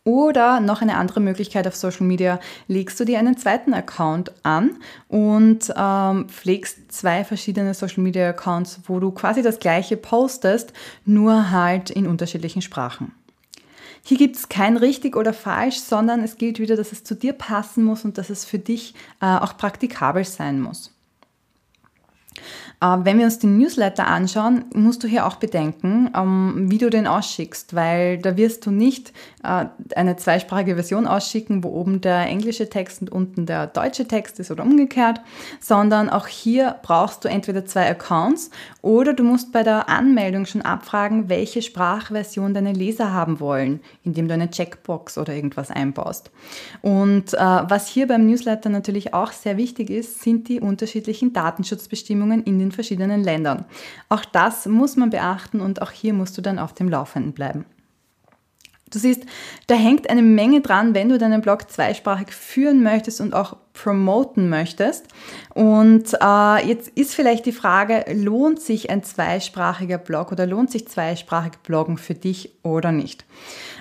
Oder 0.05 0.61
noch 0.61 0.81
eine 0.81 0.95
andere 0.95 1.19
Möglichkeit 1.19 1.67
auf 1.67 1.75
Social 1.75 2.07
Media, 2.07 2.39
legst 2.67 2.99
du 3.01 3.05
dir 3.05 3.19
einen 3.19 3.37
zweiten 3.37 3.73
Account 3.73 4.31
an 4.43 4.77
und 5.09 5.71
ähm, 5.75 6.29
pflegst 6.29 6.89
zwei 6.91 7.25
verschiedene 7.25 7.73
Social 7.73 8.01
Media 8.01 8.29
Accounts, 8.29 8.79
wo 8.85 9.01
du 9.01 9.11
quasi 9.11 9.41
das 9.41 9.59
gleiche 9.59 9.97
postest, 9.97 10.71
nur 11.03 11.51
halt 11.51 11.89
in 11.89 12.07
unterschiedlichen 12.07 12.61
Sprachen. 12.61 13.11
Hier 14.03 14.17
gibt 14.17 14.35
es 14.35 14.49
kein 14.49 14.77
richtig 14.77 15.15
oder 15.15 15.33
falsch, 15.33 15.79
sondern 15.79 16.23
es 16.23 16.37
gilt 16.37 16.59
wieder, 16.59 16.75
dass 16.75 16.91
es 16.91 17.03
zu 17.03 17.15
dir 17.15 17.33
passen 17.33 17.83
muss 17.83 18.05
und 18.05 18.17
dass 18.17 18.29
es 18.29 18.45
für 18.45 18.59
dich 18.59 18.95
äh, 19.21 19.25
auch 19.25 19.57
praktikabel 19.57 20.23
sein 20.23 20.61
muss. 20.61 20.93
Äh, 22.81 22.97
wenn 23.03 23.17
wir 23.17 23.25
uns 23.25 23.39
den 23.39 23.57
Newsletter 23.57 24.07
anschauen, 24.07 24.65
musst 24.73 25.03
du 25.03 25.07
hier 25.07 25.25
auch 25.25 25.35
bedenken, 25.35 26.09
ähm, 26.15 26.65
wie 26.69 26.77
du 26.77 26.89
den 26.89 27.07
ausschickst, 27.07 27.75
weil 27.75 28.17
da 28.19 28.37
wirst 28.37 28.65
du 28.65 28.71
nicht 28.71 29.11
äh, 29.43 29.65
eine 29.95 30.15
zweisprachige 30.15 30.75
Version 30.75 31.07
ausschicken, 31.07 31.63
wo 31.63 31.69
oben 31.69 32.01
der 32.01 32.21
englische 32.27 32.69
Text 32.69 33.01
und 33.01 33.11
unten 33.11 33.45
der 33.45 33.67
deutsche 33.67 34.07
Text 34.07 34.39
ist 34.39 34.51
oder 34.51 34.63
umgekehrt, 34.63 35.21
sondern 35.59 36.09
auch 36.09 36.27
hier 36.27 36.75
brauchst 36.81 37.25
du 37.25 37.29
entweder 37.29 37.65
zwei 37.65 37.89
Accounts 37.89 38.49
oder 38.81 39.13
du 39.13 39.23
musst 39.23 39.51
bei 39.51 39.63
der 39.63 39.89
Anmeldung 39.89 40.45
schon 40.45 40.61
abfragen, 40.61 41.27
welche 41.27 41.61
Sprachversion 41.61 42.53
deine 42.53 42.73
Leser 42.73 43.11
haben 43.11 43.39
wollen, 43.39 43.81
indem 44.03 44.27
du 44.27 44.33
eine 44.33 44.49
Checkbox 44.49 45.17
oder 45.17 45.33
irgendwas 45.33 45.69
einbaust. 45.69 46.31
Und 46.81 47.33
äh, 47.33 47.37
was 47.37 47.87
hier 47.87 48.07
beim 48.07 48.25
Newsletter 48.25 48.69
natürlich 48.69 49.13
auch 49.13 49.33
sehr 49.33 49.57
wichtig 49.57 49.89
ist, 49.89 50.21
sind 50.21 50.47
die 50.47 50.61
unterschiedlichen 50.61 51.33
Datenschutzbestimmungen 51.33 52.28
in 52.31 52.59
den 52.59 52.71
verschiedenen 52.71 53.23
Ländern. 53.23 53.65
Auch 54.07 54.25
das 54.25 54.65
muss 54.65 54.95
man 54.95 55.09
beachten 55.09 55.59
und 55.59 55.81
auch 55.81 55.91
hier 55.91 56.13
musst 56.13 56.37
du 56.37 56.41
dann 56.41 56.59
auf 56.59 56.73
dem 56.73 56.89
Laufenden 56.89 57.33
bleiben. 57.33 57.65
Du 58.91 58.97
siehst, 58.97 59.23
da 59.67 59.75
hängt 59.75 60.09
eine 60.09 60.23
Menge 60.23 60.61
dran, 60.61 60.95
wenn 60.95 61.09
du 61.09 61.19
deinen 61.19 61.41
Blog 61.41 61.69
zweisprachig 61.69 62.33
führen 62.33 62.81
möchtest 62.81 63.21
und 63.21 63.33
auch 63.35 63.55
promoten 63.73 64.49
möchtest. 64.49 65.05
Und 65.53 66.13
äh, 66.19 66.67
jetzt 66.67 66.89
ist 66.89 67.13
vielleicht 67.13 67.45
die 67.45 67.51
Frage, 67.51 68.05
lohnt 68.11 68.59
sich 68.59 68.89
ein 68.89 69.03
zweisprachiger 69.03 69.99
Blog 69.99 70.31
oder 70.31 70.47
lohnt 70.47 70.71
sich 70.71 70.87
zweisprachig 70.87 71.59
Bloggen 71.63 71.97
für 71.97 72.15
dich 72.15 72.51
oder 72.63 72.91
nicht? 72.91 73.25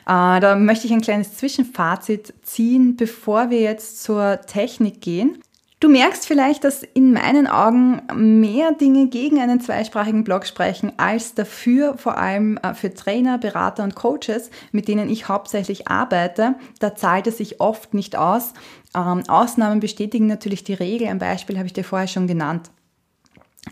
Äh, 0.06 0.40
da 0.40 0.56
möchte 0.56 0.86
ich 0.86 0.92
ein 0.92 1.00
kleines 1.00 1.36
Zwischenfazit 1.36 2.34
ziehen, 2.42 2.96
bevor 2.96 3.48
wir 3.48 3.60
jetzt 3.60 4.02
zur 4.02 4.40
Technik 4.42 5.00
gehen. 5.00 5.38
Du 5.80 5.88
merkst 5.88 6.26
vielleicht, 6.26 6.64
dass 6.64 6.82
in 6.82 7.12
meinen 7.12 7.46
Augen 7.46 8.02
mehr 8.12 8.72
Dinge 8.72 9.06
gegen 9.06 9.38
einen 9.38 9.60
zweisprachigen 9.60 10.24
Blog 10.24 10.44
sprechen 10.44 10.92
als 10.96 11.34
dafür, 11.34 11.96
vor 11.96 12.18
allem 12.18 12.56
äh, 12.58 12.74
für 12.74 12.92
Trainer, 12.92 13.38
Berater 13.38 13.84
und 13.84 13.94
Coaches, 13.94 14.50
mit 14.72 14.88
denen 14.88 15.08
ich 15.08 15.28
hauptsächlich 15.28 15.86
arbeite. 15.86 16.56
Da 16.80 16.96
zahlt 16.96 17.28
es 17.28 17.38
sich 17.38 17.60
oft 17.60 17.94
nicht 17.94 18.16
aus. 18.16 18.54
Ähm, 18.92 19.22
Ausnahmen 19.28 19.78
bestätigen 19.78 20.26
natürlich 20.26 20.64
die 20.64 20.74
Regel. 20.74 21.06
Ein 21.06 21.20
Beispiel 21.20 21.58
habe 21.58 21.66
ich 21.66 21.74
dir 21.74 21.84
vorher 21.84 22.08
schon 22.08 22.26
genannt. 22.26 22.70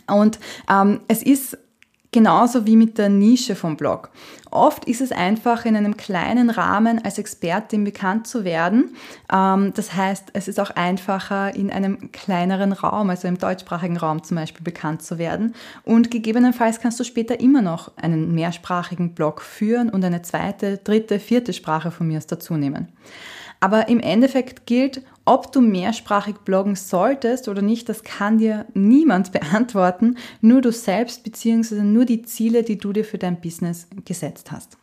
Und 0.07 0.39
ähm, 0.71 1.01
es 1.09 1.25
ist 1.25 1.59
Genauso 2.17 2.65
wie 2.65 2.77
mit 2.77 2.97
der 2.97 3.11
Nische 3.11 3.55
vom 3.55 3.77
Blog. 3.77 4.09
Oft 4.51 4.87
ist 4.87 5.03
es 5.03 5.13
einfach 5.13 5.67
in 5.67 5.77
einem 5.77 5.99
kleinen 5.99 6.49
Rahmen 6.49 7.05
als 7.05 7.19
Expertin 7.19 7.85
bekannt 7.85 8.27
zu 8.27 8.43
werden. 8.43 8.97
Ähm, 9.31 9.75
das 9.75 9.93
heißt, 9.93 10.31
es 10.33 10.49
ist 10.49 10.59
auch 10.59 10.71
einfacher 10.71 11.55
in 11.55 11.71
einem 11.71 12.11
kleineren 12.13 12.73
Raum, 12.73 13.11
also 13.11 13.29
im 13.29 13.37
deutschsprachigen 13.37 13.99
Raum 13.99 14.23
zum 14.23 14.39
Beispiel, 14.39 14.65
bekannt 14.65 15.03
zu 15.03 15.19
werden. 15.19 15.55
Und 15.85 16.11
gegebenenfalls 16.11 16.81
kannst 16.81 16.99
du 16.99 17.05
später 17.05 17.39
immer 17.39 17.61
noch 17.61 17.95
einen 17.99 18.35
mehrsprachigen 18.35 19.13
Blog 19.13 19.43
führen 19.43 19.91
und 19.91 20.03
eine 20.03 20.23
zweite, 20.23 20.79
dritte, 20.79 21.21
vierte 21.21 21.53
Sprache 21.53 21.91
von 21.91 22.09
mir 22.09 22.23
dazu 22.27 22.55
nehmen. 22.55 22.89
Aber 23.61 23.89
im 23.89 24.01
Endeffekt 24.01 24.65
gilt, 24.65 25.03
ob 25.27 25.53
du 25.53 25.61
mehrsprachig 25.61 26.37
bloggen 26.45 26.77
solltest 26.77 27.49
oder 27.49 27.61
nicht, 27.61 27.89
das 27.89 28.03
kann 28.03 28.39
dir 28.39 28.65
niemand 28.73 29.33
beantworten, 29.39 30.17
nur 30.41 30.63
du 30.63 30.73
selbst 30.73 31.23
bzw. 31.25 31.83
nur 31.83 32.07
die 32.07 32.23
Ziele, 32.23 32.63
die 32.63 32.79
du 32.79 32.93
dir 32.93 33.05
für 33.05 33.19
dein 33.19 33.41
Business 33.41 33.87
gesetzt 34.05 34.51
hast. 34.51 34.79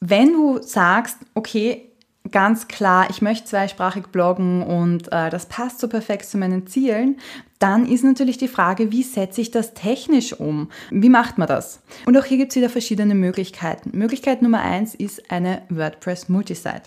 Wenn 0.00 0.34
du 0.34 0.60
sagst, 0.60 1.18
okay, 1.34 1.90
ganz 2.30 2.68
klar, 2.68 3.08
ich 3.10 3.22
möchte 3.22 3.46
zweisprachig 3.46 4.06
bloggen 4.08 4.62
und 4.62 5.12
äh, 5.12 5.30
das 5.30 5.46
passt 5.46 5.80
so 5.80 5.88
perfekt 5.88 6.26
zu 6.26 6.38
meinen 6.38 6.66
Zielen, 6.66 7.18
dann 7.58 7.86
ist 7.86 8.04
natürlich 8.04 8.38
die 8.38 8.48
Frage, 8.48 8.92
wie 8.92 9.02
setze 9.02 9.40
ich 9.40 9.50
das 9.50 9.74
technisch 9.74 10.32
um? 10.34 10.70
Wie 10.90 11.08
macht 11.08 11.38
man 11.38 11.48
das? 11.48 11.80
Und 12.04 12.16
auch 12.16 12.24
hier 12.24 12.36
gibt 12.36 12.52
es 12.52 12.56
wieder 12.56 12.68
verschiedene 12.68 13.14
Möglichkeiten. 13.14 13.96
Möglichkeit 13.96 14.42
Nummer 14.42 14.60
eins 14.60 14.94
ist 14.94 15.30
eine 15.30 15.62
WordPress 15.70 16.28
Multisite. 16.28 16.82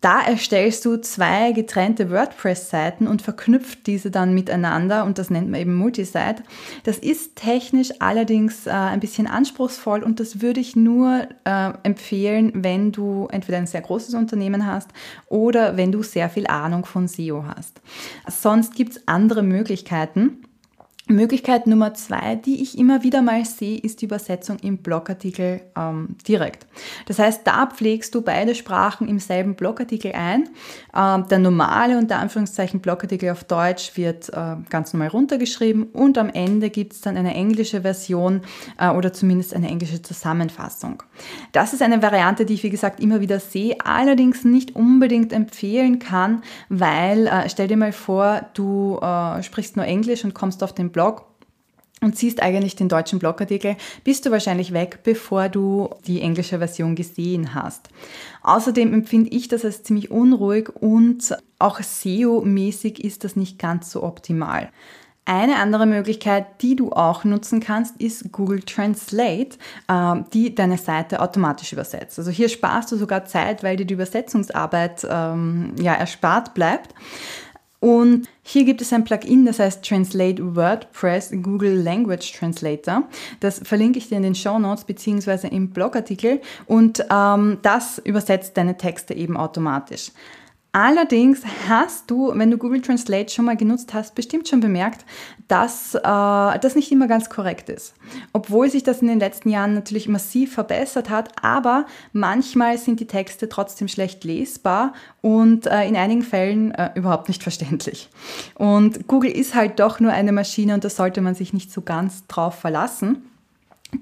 Da 0.00 0.22
erstellst 0.22 0.86
du 0.86 0.96
zwei 0.96 1.52
getrennte 1.52 2.10
WordPress-Seiten 2.10 3.06
und 3.06 3.20
verknüpft 3.20 3.86
diese 3.86 4.10
dann 4.10 4.32
miteinander 4.32 5.04
und 5.04 5.18
das 5.18 5.28
nennt 5.28 5.50
man 5.50 5.60
eben 5.60 5.74
Multisite. 5.74 6.42
Das 6.84 6.98
ist 6.98 7.36
technisch 7.36 7.90
allerdings 7.98 8.66
äh, 8.66 8.70
ein 8.70 9.00
bisschen 9.00 9.26
anspruchsvoll 9.26 10.02
und 10.02 10.18
das 10.18 10.40
würde 10.40 10.60
ich 10.60 10.74
nur 10.74 11.28
äh, 11.44 11.72
empfehlen, 11.82 12.52
wenn 12.54 12.92
du 12.92 13.28
entweder 13.30 13.58
ein 13.58 13.66
sehr 13.66 13.82
großes 13.82 14.14
Unternehmen 14.14 14.66
hast 14.66 14.88
oder 15.26 15.76
wenn 15.76 15.92
du 15.92 16.02
sehr 16.02 16.30
viel 16.30 16.46
Ahnung 16.46 16.86
von 16.86 17.06
SEO 17.06 17.44
hast. 17.46 17.82
Sonst 18.26 18.74
gibt 18.74 18.92
es 18.92 19.08
andere 19.08 19.42
Möglichkeiten. 19.42 20.44
Möglichkeit 21.10 21.66
Nummer 21.66 21.94
zwei, 21.94 22.36
die 22.36 22.62
ich 22.62 22.78
immer 22.78 23.02
wieder 23.02 23.20
mal 23.20 23.44
sehe, 23.44 23.78
ist 23.78 24.00
die 24.00 24.04
Übersetzung 24.06 24.58
im 24.60 24.78
Blogartikel 24.78 25.60
ähm, 25.76 26.16
direkt. 26.26 26.66
Das 27.06 27.18
heißt, 27.18 27.42
da 27.44 27.66
pflegst 27.66 28.14
du 28.14 28.22
beide 28.22 28.54
Sprachen 28.54 29.08
im 29.08 29.18
selben 29.18 29.54
Blogartikel 29.54 30.12
ein. 30.12 30.48
Ähm, 30.94 31.26
der 31.28 31.38
normale, 31.38 31.98
unter 31.98 32.18
Anführungszeichen, 32.18 32.80
Blogartikel 32.80 33.30
auf 33.30 33.44
Deutsch 33.44 33.96
wird 33.96 34.28
äh, 34.30 34.56
ganz 34.68 34.92
normal 34.92 35.08
runtergeschrieben 35.08 35.84
und 35.84 36.16
am 36.16 36.30
Ende 36.30 36.70
gibt 36.70 36.92
es 36.92 37.00
dann 37.00 37.16
eine 37.16 37.34
englische 37.34 37.82
Version 37.82 38.42
äh, 38.78 38.90
oder 38.90 39.12
zumindest 39.12 39.54
eine 39.54 39.68
englische 39.68 40.02
Zusammenfassung. 40.02 41.02
Das 41.52 41.72
ist 41.72 41.82
eine 41.82 42.02
Variante, 42.02 42.46
die 42.46 42.54
ich, 42.54 42.62
wie 42.62 42.70
gesagt, 42.70 43.00
immer 43.00 43.20
wieder 43.20 43.40
sehe, 43.40 43.76
allerdings 43.84 44.44
nicht 44.44 44.76
unbedingt 44.76 45.32
empfehlen 45.32 45.98
kann, 45.98 46.42
weil, 46.68 47.26
äh, 47.26 47.48
stell 47.48 47.68
dir 47.68 47.76
mal 47.76 47.92
vor, 47.92 48.42
du 48.54 48.98
äh, 49.02 49.42
sprichst 49.42 49.76
nur 49.76 49.86
Englisch 49.86 50.24
und 50.24 50.34
kommst 50.34 50.62
auf 50.62 50.72
den 50.72 50.90
Blog 50.90 50.99
Blog 51.00 51.24
und 52.02 52.16
siehst 52.16 52.42
eigentlich 52.42 52.76
den 52.76 52.90
deutschen 52.90 53.18
Blogartikel, 53.18 53.76
bist 54.04 54.26
du 54.26 54.30
wahrscheinlich 54.30 54.72
weg, 54.72 55.00
bevor 55.02 55.48
du 55.48 55.88
die 56.06 56.20
englische 56.20 56.58
Version 56.58 56.94
gesehen 56.94 57.54
hast. 57.54 57.88
Außerdem 58.42 58.92
empfinde 58.92 59.30
ich 59.30 59.48
das 59.48 59.64
als 59.64 59.82
ziemlich 59.82 60.10
unruhig 60.10 60.68
und 60.76 61.34
auch 61.58 61.80
SEO-mäßig 61.80 63.00
ist 63.02 63.24
das 63.24 63.34
nicht 63.34 63.58
ganz 63.58 63.90
so 63.90 64.02
optimal. 64.02 64.68
Eine 65.26 65.56
andere 65.56 65.86
Möglichkeit, 65.86 66.60
die 66.60 66.76
du 66.76 66.92
auch 66.92 67.24
nutzen 67.24 67.60
kannst, 67.60 67.98
ist 67.98 68.32
Google 68.32 68.60
Translate, 68.60 69.56
ähm, 69.88 70.24
die 70.32 70.54
deine 70.54 70.76
Seite 70.76 71.20
automatisch 71.20 71.72
übersetzt. 71.72 72.18
Also 72.18 72.30
hier 72.30 72.48
sparst 72.48 72.90
du 72.92 72.96
sogar 72.96 73.24
Zeit, 73.26 73.62
weil 73.62 73.76
dir 73.76 73.86
die 73.86 73.94
Übersetzungsarbeit 73.94 75.06
ähm, 75.08 75.74
ja, 75.80 75.94
erspart 75.94 76.52
bleibt. 76.54 76.94
Und 77.80 78.28
hier 78.42 78.64
gibt 78.64 78.82
es 78.82 78.92
ein 78.92 79.04
Plugin, 79.04 79.46
das 79.46 79.58
heißt 79.58 79.82
Translate 79.82 80.54
WordPress 80.54 81.32
Google 81.42 81.80
Language 81.82 82.38
Translator. 82.38 83.04
Das 83.40 83.60
verlinke 83.64 83.98
ich 83.98 84.08
dir 84.08 84.18
in 84.18 84.22
den 84.22 84.34
Show 84.34 84.58
Notes 84.58 84.84
beziehungsweise 84.84 85.48
im 85.48 85.70
Blogartikel 85.70 86.42
und 86.66 87.02
ähm, 87.10 87.58
das 87.62 87.98
übersetzt 87.98 88.58
deine 88.58 88.76
Texte 88.76 89.14
eben 89.14 89.36
automatisch. 89.36 90.12
Allerdings 90.72 91.42
hast 91.68 92.08
du, 92.10 92.32
wenn 92.32 92.50
du 92.50 92.56
Google 92.56 92.80
Translate 92.80 93.32
schon 93.32 93.44
mal 93.44 93.56
genutzt 93.56 93.92
hast, 93.92 94.14
bestimmt 94.14 94.46
schon 94.46 94.60
bemerkt, 94.60 95.04
dass 95.48 95.96
äh, 95.96 96.00
das 96.02 96.76
nicht 96.76 96.92
immer 96.92 97.08
ganz 97.08 97.28
korrekt 97.28 97.68
ist. 97.68 97.94
Obwohl 98.32 98.70
sich 98.70 98.84
das 98.84 99.02
in 99.02 99.08
den 99.08 99.18
letzten 99.18 99.48
Jahren 99.48 99.74
natürlich 99.74 100.08
massiv 100.08 100.54
verbessert 100.54 101.10
hat, 101.10 101.32
aber 101.42 101.86
manchmal 102.12 102.78
sind 102.78 103.00
die 103.00 103.08
Texte 103.08 103.48
trotzdem 103.48 103.88
schlecht 103.88 104.22
lesbar 104.22 104.92
und 105.22 105.66
äh, 105.66 105.88
in 105.88 105.96
einigen 105.96 106.22
Fällen 106.22 106.70
äh, 106.70 106.90
überhaupt 106.94 107.26
nicht 107.26 107.42
verständlich. 107.42 108.08
Und 108.54 109.08
Google 109.08 109.32
ist 109.32 109.56
halt 109.56 109.80
doch 109.80 109.98
nur 109.98 110.12
eine 110.12 110.30
Maschine 110.30 110.74
und 110.74 110.84
da 110.84 110.90
sollte 110.90 111.20
man 111.20 111.34
sich 111.34 111.52
nicht 111.52 111.72
so 111.72 111.82
ganz 111.82 112.28
drauf 112.28 112.54
verlassen. 112.54 113.29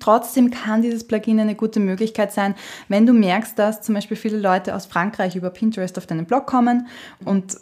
Trotzdem 0.01 0.51
kann 0.51 0.83
dieses 0.83 1.07
Plugin 1.07 1.41
eine 1.41 1.55
gute 1.55 1.81
Möglichkeit 1.81 2.33
sein, 2.33 2.55
wenn 2.89 3.07
du 3.07 3.13
merkst, 3.13 3.59
dass 3.59 3.83
zum 3.83 3.95
Beispiel 3.95 4.17
viele 4.17 4.39
Leute 4.39 4.75
aus 4.75 4.87
Frankreich 4.87 5.37
über 5.37 5.51
Pinterest 5.51 5.97
auf 5.99 6.07
deinen 6.07 6.27
Blog 6.27 6.47
kommen 6.47 6.87
und 7.25 7.57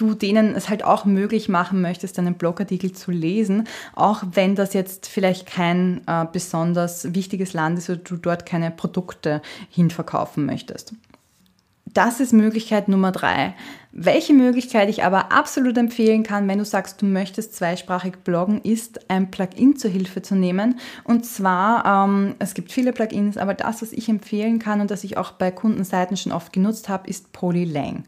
du 0.00 0.14
denen 0.14 0.54
es 0.54 0.68
halt 0.68 0.82
auch 0.84 1.04
möglich 1.04 1.48
machen 1.48 1.82
möchtest, 1.82 2.16
deinen 2.16 2.34
Blogartikel 2.34 2.92
zu 2.92 3.10
lesen, 3.10 3.68
auch 3.94 4.22
wenn 4.32 4.54
das 4.54 4.72
jetzt 4.72 5.06
vielleicht 5.08 5.46
kein 5.46 6.00
äh, 6.06 6.24
besonders 6.30 7.14
wichtiges 7.14 7.52
Land 7.52 7.78
ist 7.78 7.90
oder 7.90 7.98
du 7.98 8.16
dort 8.16 8.46
keine 8.46 8.70
Produkte 8.70 9.42
hinverkaufen 9.68 10.46
möchtest. 10.46 10.94
Das 11.92 12.20
ist 12.20 12.32
Möglichkeit 12.32 12.88
Nummer 12.88 13.10
drei. 13.10 13.54
Welche 13.92 14.32
Möglichkeit 14.32 14.88
ich 14.88 15.02
aber 15.02 15.32
absolut 15.32 15.76
empfehlen 15.76 16.22
kann, 16.22 16.46
wenn 16.46 16.58
du 16.58 16.64
sagst, 16.64 17.02
du 17.02 17.06
möchtest 17.06 17.56
zweisprachig 17.56 18.18
bloggen, 18.22 18.60
ist 18.62 19.10
ein 19.10 19.32
Plugin 19.32 19.76
zur 19.76 19.90
Hilfe 19.90 20.22
zu 20.22 20.36
nehmen. 20.36 20.78
Und 21.02 21.26
zwar, 21.26 22.04
ähm, 22.04 22.36
es 22.38 22.54
gibt 22.54 22.70
viele 22.70 22.92
Plugins, 22.92 23.36
aber 23.36 23.54
das, 23.54 23.82
was 23.82 23.92
ich 23.92 24.08
empfehlen 24.08 24.60
kann 24.60 24.80
und 24.80 24.92
das 24.92 25.02
ich 25.02 25.16
auch 25.16 25.32
bei 25.32 25.50
Kundenseiten 25.50 26.16
schon 26.16 26.30
oft 26.30 26.52
genutzt 26.52 26.88
habe, 26.88 27.08
ist 27.08 27.32
Polylang. 27.32 28.04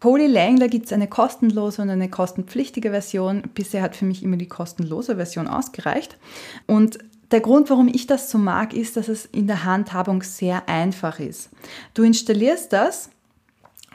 Polylang, 0.00 0.58
da 0.58 0.66
gibt 0.66 0.86
es 0.86 0.92
eine 0.92 1.06
kostenlose 1.06 1.82
und 1.82 1.90
eine 1.90 2.10
kostenpflichtige 2.10 2.90
Version. 2.90 3.42
Bisher 3.54 3.82
hat 3.82 3.94
für 3.94 4.04
mich 4.04 4.22
immer 4.22 4.36
die 4.36 4.48
kostenlose 4.48 5.16
Version 5.16 5.46
ausgereicht. 5.46 6.18
Und 6.66 6.98
der 7.30 7.40
Grund, 7.40 7.70
warum 7.70 7.88
ich 7.88 8.06
das 8.06 8.30
so 8.30 8.38
mag, 8.38 8.72
ist, 8.72 8.96
dass 8.96 9.08
es 9.08 9.26
in 9.26 9.46
der 9.46 9.64
Handhabung 9.64 10.22
sehr 10.22 10.68
einfach 10.68 11.18
ist. 11.18 11.50
Du 11.94 12.02
installierst 12.02 12.72
das 12.72 13.10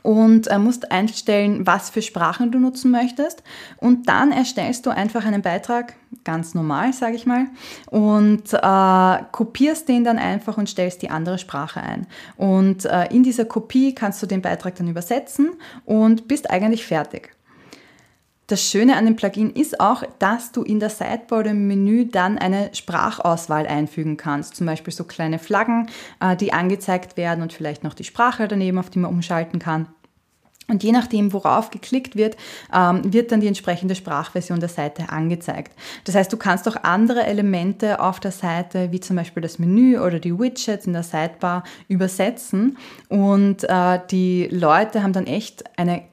und 0.03 0.47
äh, 0.47 0.57
musst 0.57 0.91
einstellen, 0.91 1.65
was 1.67 1.89
für 1.89 2.01
Sprachen 2.01 2.51
du 2.51 2.59
nutzen 2.59 2.91
möchtest. 2.91 3.43
Und 3.77 4.09
dann 4.09 4.31
erstellst 4.31 4.85
du 4.85 4.89
einfach 4.89 5.25
einen 5.25 5.41
Beitrag, 5.41 5.93
ganz 6.23 6.53
normal, 6.53 6.93
sage 6.93 7.15
ich 7.15 7.25
mal, 7.25 7.47
und 7.89 8.53
äh, 8.53 9.23
kopierst 9.31 9.87
den 9.87 10.03
dann 10.03 10.17
einfach 10.17 10.57
und 10.57 10.67
stellst 10.67 11.01
die 11.01 11.09
andere 11.09 11.37
Sprache 11.37 11.81
ein. 11.81 12.07
Und 12.37 12.85
äh, 12.85 13.05
in 13.13 13.23
dieser 13.23 13.45
Kopie 13.45 13.93
kannst 13.93 14.21
du 14.21 14.27
den 14.27 14.41
Beitrag 14.41 14.75
dann 14.75 14.87
übersetzen 14.87 15.51
und 15.85 16.27
bist 16.27 16.49
eigentlich 16.49 16.85
fertig. 16.85 17.35
Das 18.51 18.69
Schöne 18.69 18.97
an 18.97 19.05
dem 19.05 19.15
Plugin 19.15 19.49
ist 19.51 19.79
auch, 19.79 20.03
dass 20.19 20.51
du 20.51 20.63
in 20.63 20.81
der 20.81 20.89
Sidebar 20.89 21.45
im 21.45 21.67
Menü 21.67 22.07
dann 22.07 22.37
eine 22.37 22.71
Sprachauswahl 22.73 23.65
einfügen 23.65 24.17
kannst. 24.17 24.57
Zum 24.57 24.67
Beispiel 24.67 24.91
so 24.91 25.05
kleine 25.05 25.39
Flaggen, 25.39 25.87
äh, 26.19 26.35
die 26.35 26.51
angezeigt 26.51 27.15
werden 27.15 27.43
und 27.43 27.53
vielleicht 27.53 27.85
noch 27.85 27.93
die 27.93 28.03
Sprache 28.03 28.49
daneben, 28.49 28.77
auf 28.77 28.89
die 28.89 28.99
man 28.99 29.09
umschalten 29.09 29.57
kann. 29.57 29.87
Und 30.67 30.83
je 30.83 30.91
nachdem, 30.91 31.31
worauf 31.31 31.71
geklickt 31.71 32.17
wird, 32.17 32.35
ähm, 32.73 33.13
wird 33.13 33.31
dann 33.31 33.39
die 33.39 33.47
entsprechende 33.47 33.95
Sprachversion 33.95 34.59
der 34.59 34.67
Seite 34.67 35.07
angezeigt. 35.07 35.71
Das 36.03 36.15
heißt, 36.15 36.31
du 36.33 36.35
kannst 36.35 36.67
auch 36.67 36.75
andere 36.83 37.25
Elemente 37.25 38.01
auf 38.01 38.19
der 38.19 38.31
Seite, 38.31 38.91
wie 38.91 38.99
zum 38.99 39.15
Beispiel 39.15 39.41
das 39.41 39.59
Menü 39.59 39.97
oder 39.97 40.19
die 40.19 40.37
Widgets 40.37 40.87
in 40.87 40.91
der 40.91 41.03
Sidebar, 41.03 41.63
übersetzen. 41.87 42.77
Und 43.07 43.63
äh, 43.63 43.99
die 44.11 44.49
Leute 44.51 45.03
haben 45.03 45.13
dann 45.13 45.27
echt 45.27 45.63
eine 45.77 46.03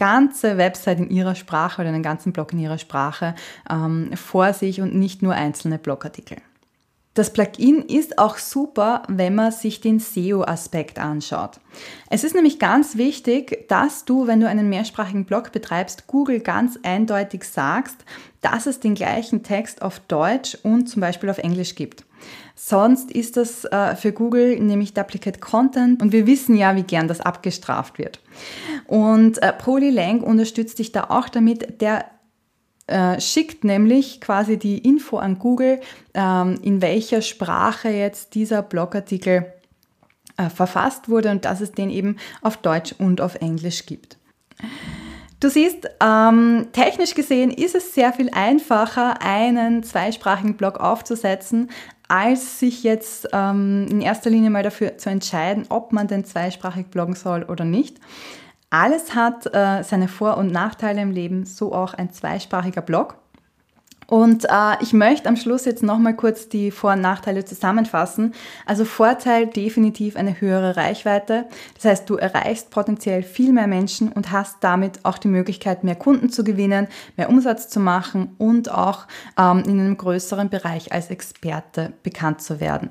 ganze 0.00 0.56
Website 0.56 0.98
in 0.98 1.10
ihrer 1.10 1.34
Sprache 1.34 1.82
oder 1.82 1.90
einen 1.90 2.02
ganzen 2.02 2.32
Blog 2.32 2.54
in 2.54 2.58
ihrer 2.58 2.78
Sprache 2.78 3.34
ähm, 3.68 4.12
vor 4.16 4.54
sich 4.54 4.80
und 4.80 4.94
nicht 4.94 5.20
nur 5.20 5.34
einzelne 5.34 5.78
Blogartikel. 5.78 6.38
Das 7.12 7.34
Plugin 7.34 7.82
ist 7.82 8.18
auch 8.18 8.38
super, 8.38 9.02
wenn 9.08 9.34
man 9.34 9.52
sich 9.52 9.82
den 9.82 9.98
SEO-Aspekt 9.98 10.98
anschaut. 10.98 11.60
Es 12.08 12.24
ist 12.24 12.34
nämlich 12.34 12.58
ganz 12.58 12.96
wichtig, 12.96 13.68
dass 13.68 14.06
du, 14.06 14.26
wenn 14.26 14.40
du 14.40 14.48
einen 14.48 14.70
mehrsprachigen 14.70 15.26
Blog 15.26 15.52
betreibst, 15.52 16.06
Google 16.06 16.40
ganz 16.40 16.78
eindeutig 16.82 17.44
sagst, 17.44 18.06
dass 18.40 18.64
es 18.64 18.80
den 18.80 18.94
gleichen 18.94 19.42
Text 19.42 19.82
auf 19.82 19.98
Deutsch 20.00 20.56
und 20.62 20.88
zum 20.88 21.00
Beispiel 21.00 21.28
auf 21.28 21.38
Englisch 21.38 21.74
gibt. 21.74 22.06
Sonst 22.54 23.10
ist 23.10 23.36
das 23.36 23.64
äh, 23.64 23.96
für 23.96 24.12
Google 24.12 24.58
nämlich 24.60 24.94
Duplicate 24.94 25.40
Content 25.40 26.02
und 26.02 26.12
wir 26.12 26.26
wissen 26.26 26.56
ja, 26.56 26.76
wie 26.76 26.82
gern 26.82 27.08
das 27.08 27.20
abgestraft 27.20 27.98
wird. 27.98 28.20
Und 28.86 29.42
äh, 29.42 29.52
Polylang 29.52 30.20
unterstützt 30.20 30.78
dich 30.78 30.92
da 30.92 31.04
auch 31.04 31.28
damit, 31.28 31.80
der 31.80 32.04
äh, 32.86 33.20
schickt 33.20 33.64
nämlich 33.64 34.20
quasi 34.20 34.58
die 34.58 34.78
Info 34.78 35.16
an 35.18 35.38
Google, 35.38 35.80
ähm, 36.12 36.58
in 36.62 36.82
welcher 36.82 37.22
Sprache 37.22 37.88
jetzt 37.88 38.34
dieser 38.34 38.62
Blogartikel 38.62 39.46
äh, 40.36 40.50
verfasst 40.50 41.08
wurde 41.08 41.30
und 41.30 41.44
dass 41.44 41.60
es 41.60 41.72
den 41.72 41.88
eben 41.88 42.16
auf 42.42 42.56
Deutsch 42.56 42.94
und 42.98 43.20
auf 43.20 43.36
Englisch 43.36 43.86
gibt. 43.86 44.18
Du 45.40 45.48
siehst, 45.48 45.88
ähm, 46.02 46.68
technisch 46.72 47.14
gesehen 47.14 47.50
ist 47.50 47.74
es 47.74 47.94
sehr 47.94 48.12
viel 48.12 48.28
einfacher, 48.30 49.22
einen 49.22 49.82
zweisprachigen 49.82 50.54
Blog 50.54 50.78
aufzusetzen, 50.78 51.70
als 52.08 52.58
sich 52.58 52.82
jetzt 52.82 53.26
ähm, 53.32 53.86
in 53.90 54.02
erster 54.02 54.28
Linie 54.28 54.50
mal 54.50 54.62
dafür 54.62 54.98
zu 54.98 55.08
entscheiden, 55.08 55.64
ob 55.70 55.92
man 55.92 56.08
denn 56.08 56.26
zweisprachig 56.26 56.88
bloggen 56.88 57.14
soll 57.14 57.44
oder 57.44 57.64
nicht. 57.64 57.96
Alles 58.68 59.14
hat 59.14 59.46
äh, 59.54 59.82
seine 59.82 60.08
Vor- 60.08 60.36
und 60.36 60.52
Nachteile 60.52 61.00
im 61.00 61.10
Leben, 61.10 61.46
so 61.46 61.72
auch 61.72 61.94
ein 61.94 62.12
zweisprachiger 62.12 62.82
Blog. 62.82 63.16
Und 64.10 64.46
äh, 64.46 64.82
ich 64.82 64.92
möchte 64.92 65.28
am 65.28 65.36
Schluss 65.36 65.64
jetzt 65.64 65.84
nochmal 65.84 66.16
kurz 66.16 66.48
die 66.48 66.72
Vor- 66.72 66.94
und 66.94 67.00
Nachteile 67.00 67.44
zusammenfassen. 67.44 68.34
Also 68.66 68.84
Vorteil 68.84 69.46
definitiv 69.46 70.16
eine 70.16 70.40
höhere 70.40 70.76
Reichweite. 70.76 71.46
Das 71.76 71.84
heißt, 71.84 72.10
du 72.10 72.16
erreichst 72.16 72.70
potenziell 72.70 73.22
viel 73.22 73.52
mehr 73.52 73.68
Menschen 73.68 74.10
und 74.10 74.32
hast 74.32 74.56
damit 74.62 75.04
auch 75.04 75.16
die 75.16 75.28
Möglichkeit, 75.28 75.84
mehr 75.84 75.94
Kunden 75.94 76.28
zu 76.28 76.42
gewinnen, 76.42 76.88
mehr 77.16 77.28
Umsatz 77.28 77.68
zu 77.68 77.78
machen 77.78 78.34
und 78.36 78.68
auch 78.68 79.06
ähm, 79.38 79.62
in 79.64 79.78
einem 79.78 79.96
größeren 79.96 80.50
Bereich 80.50 80.92
als 80.92 81.08
Experte 81.10 81.92
bekannt 82.02 82.42
zu 82.42 82.58
werden. 82.58 82.90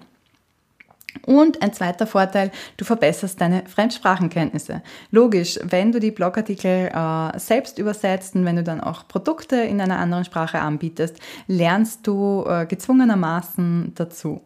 Und 1.26 1.62
ein 1.62 1.74
zweiter 1.74 2.08
Vorteil, 2.08 2.52
du 2.78 2.86
verbesserst 2.86 3.40
deine 3.40 3.64
Fremdsprachenkenntnisse. 3.66 4.82
Logisch, 5.12 5.60
wenn 5.64 5.92
du 5.92 6.00
die 6.00 6.12
Blogartikel 6.12 6.90
äh, 6.94 7.40
selbst 7.40 7.78
übersetzt 7.78 8.36
und 8.36 8.46
wenn 8.46 8.56
du 8.56 8.64
dann 8.64 8.82
auch 8.82 9.08
Produkte 9.08 9.58
in 9.58 9.82
einer 9.82 10.00
anderen 10.00 10.26
Sprache 10.26 10.60
anbietest, 10.60 11.18
lernst 11.48 12.06
du 12.08 12.46
äh, 12.48 12.66
gezwungenermaßen 12.66 13.94
dazu. 13.96 14.42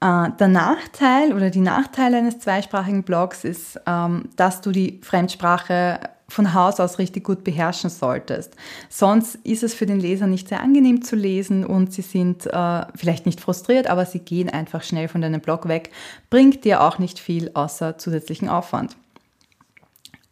Äh, 0.00 0.30
der 0.38 0.48
Nachteil 0.48 1.34
oder 1.34 1.50
die 1.50 1.60
Nachteile 1.60 2.18
eines 2.18 2.38
zweisprachigen 2.40 3.02
Blogs 3.02 3.44
ist, 3.44 3.78
ähm, 3.86 4.30
dass 4.36 4.62
du 4.62 4.72
die 4.72 5.00
Fremdsprache 5.02 6.00
von 6.30 6.54
Haus 6.54 6.80
aus 6.80 6.98
richtig 6.98 7.24
gut 7.24 7.44
beherrschen 7.44 7.90
solltest. 7.90 8.54
Sonst 8.88 9.34
ist 9.36 9.62
es 9.62 9.74
für 9.74 9.86
den 9.86 10.00
Leser 10.00 10.26
nicht 10.26 10.48
sehr 10.48 10.60
angenehm 10.60 11.02
zu 11.02 11.16
lesen 11.16 11.66
und 11.66 11.92
sie 11.92 12.02
sind 12.02 12.46
äh, 12.46 12.82
vielleicht 12.94 13.26
nicht 13.26 13.40
frustriert, 13.40 13.88
aber 13.88 14.06
sie 14.06 14.20
gehen 14.20 14.48
einfach 14.48 14.82
schnell 14.82 15.08
von 15.08 15.20
deinem 15.20 15.40
Blog 15.40 15.68
weg, 15.68 15.90
bringt 16.30 16.64
dir 16.64 16.82
auch 16.82 16.98
nicht 16.98 17.18
viel 17.18 17.50
außer 17.54 17.98
zusätzlichen 17.98 18.48
Aufwand. 18.48 18.96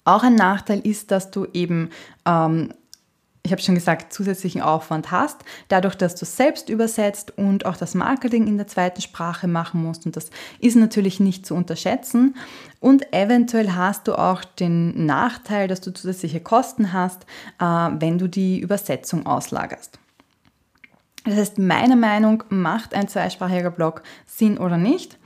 Auch 0.04 0.22
ein 0.22 0.37
Nachteil 0.37 0.80
ist, 0.80 1.11
dass 1.11 1.30
du 1.30 1.46
eben 1.52 1.90
ähm, 2.24 2.72
ich 3.48 3.52
habe 3.52 3.62
schon 3.62 3.74
gesagt, 3.74 4.12
zusätzlichen 4.12 4.61
Aufwand 4.61 5.11
hast, 5.11 5.38
dadurch, 5.68 5.94
dass 5.94 6.14
du 6.14 6.26
selbst 6.26 6.68
übersetzt 6.68 7.32
und 7.38 7.64
auch 7.64 7.78
das 7.78 7.94
Marketing 7.94 8.46
in 8.46 8.58
der 8.58 8.66
zweiten 8.66 9.00
Sprache 9.00 9.48
machen 9.48 9.82
musst. 9.82 10.04
Und 10.04 10.16
das 10.16 10.28
ist 10.61 10.76
natürlich 10.76 11.18
nicht 11.18 11.46
zu 11.46 11.54
unterschätzen. 11.54 12.37
Und 12.78 13.11
eventuell 13.14 13.72
hast 13.72 14.06
du 14.06 14.16
auch 14.16 14.44
den 14.44 15.06
Nachteil, 15.06 15.66
dass 15.66 15.80
du 15.80 15.94
zusätzliche 15.94 16.40
Kosten 16.40 16.92
hast, 16.92 17.24
äh, 17.58 17.64
wenn 17.64 18.18
du 18.18 18.28
die 18.28 18.61
Übersetzung 18.61 19.24
auslagerst. 19.24 19.98
Das 21.24 21.37
heißt, 21.37 21.58
meine 21.58 21.96
Meinung, 21.96 22.44
macht 22.50 22.92
ein 22.92 23.08
zweisprachiger 23.08 23.70
Blog 23.70 24.02
Sinn 24.26 24.58
oder 24.58 24.76
nicht? 24.76 25.18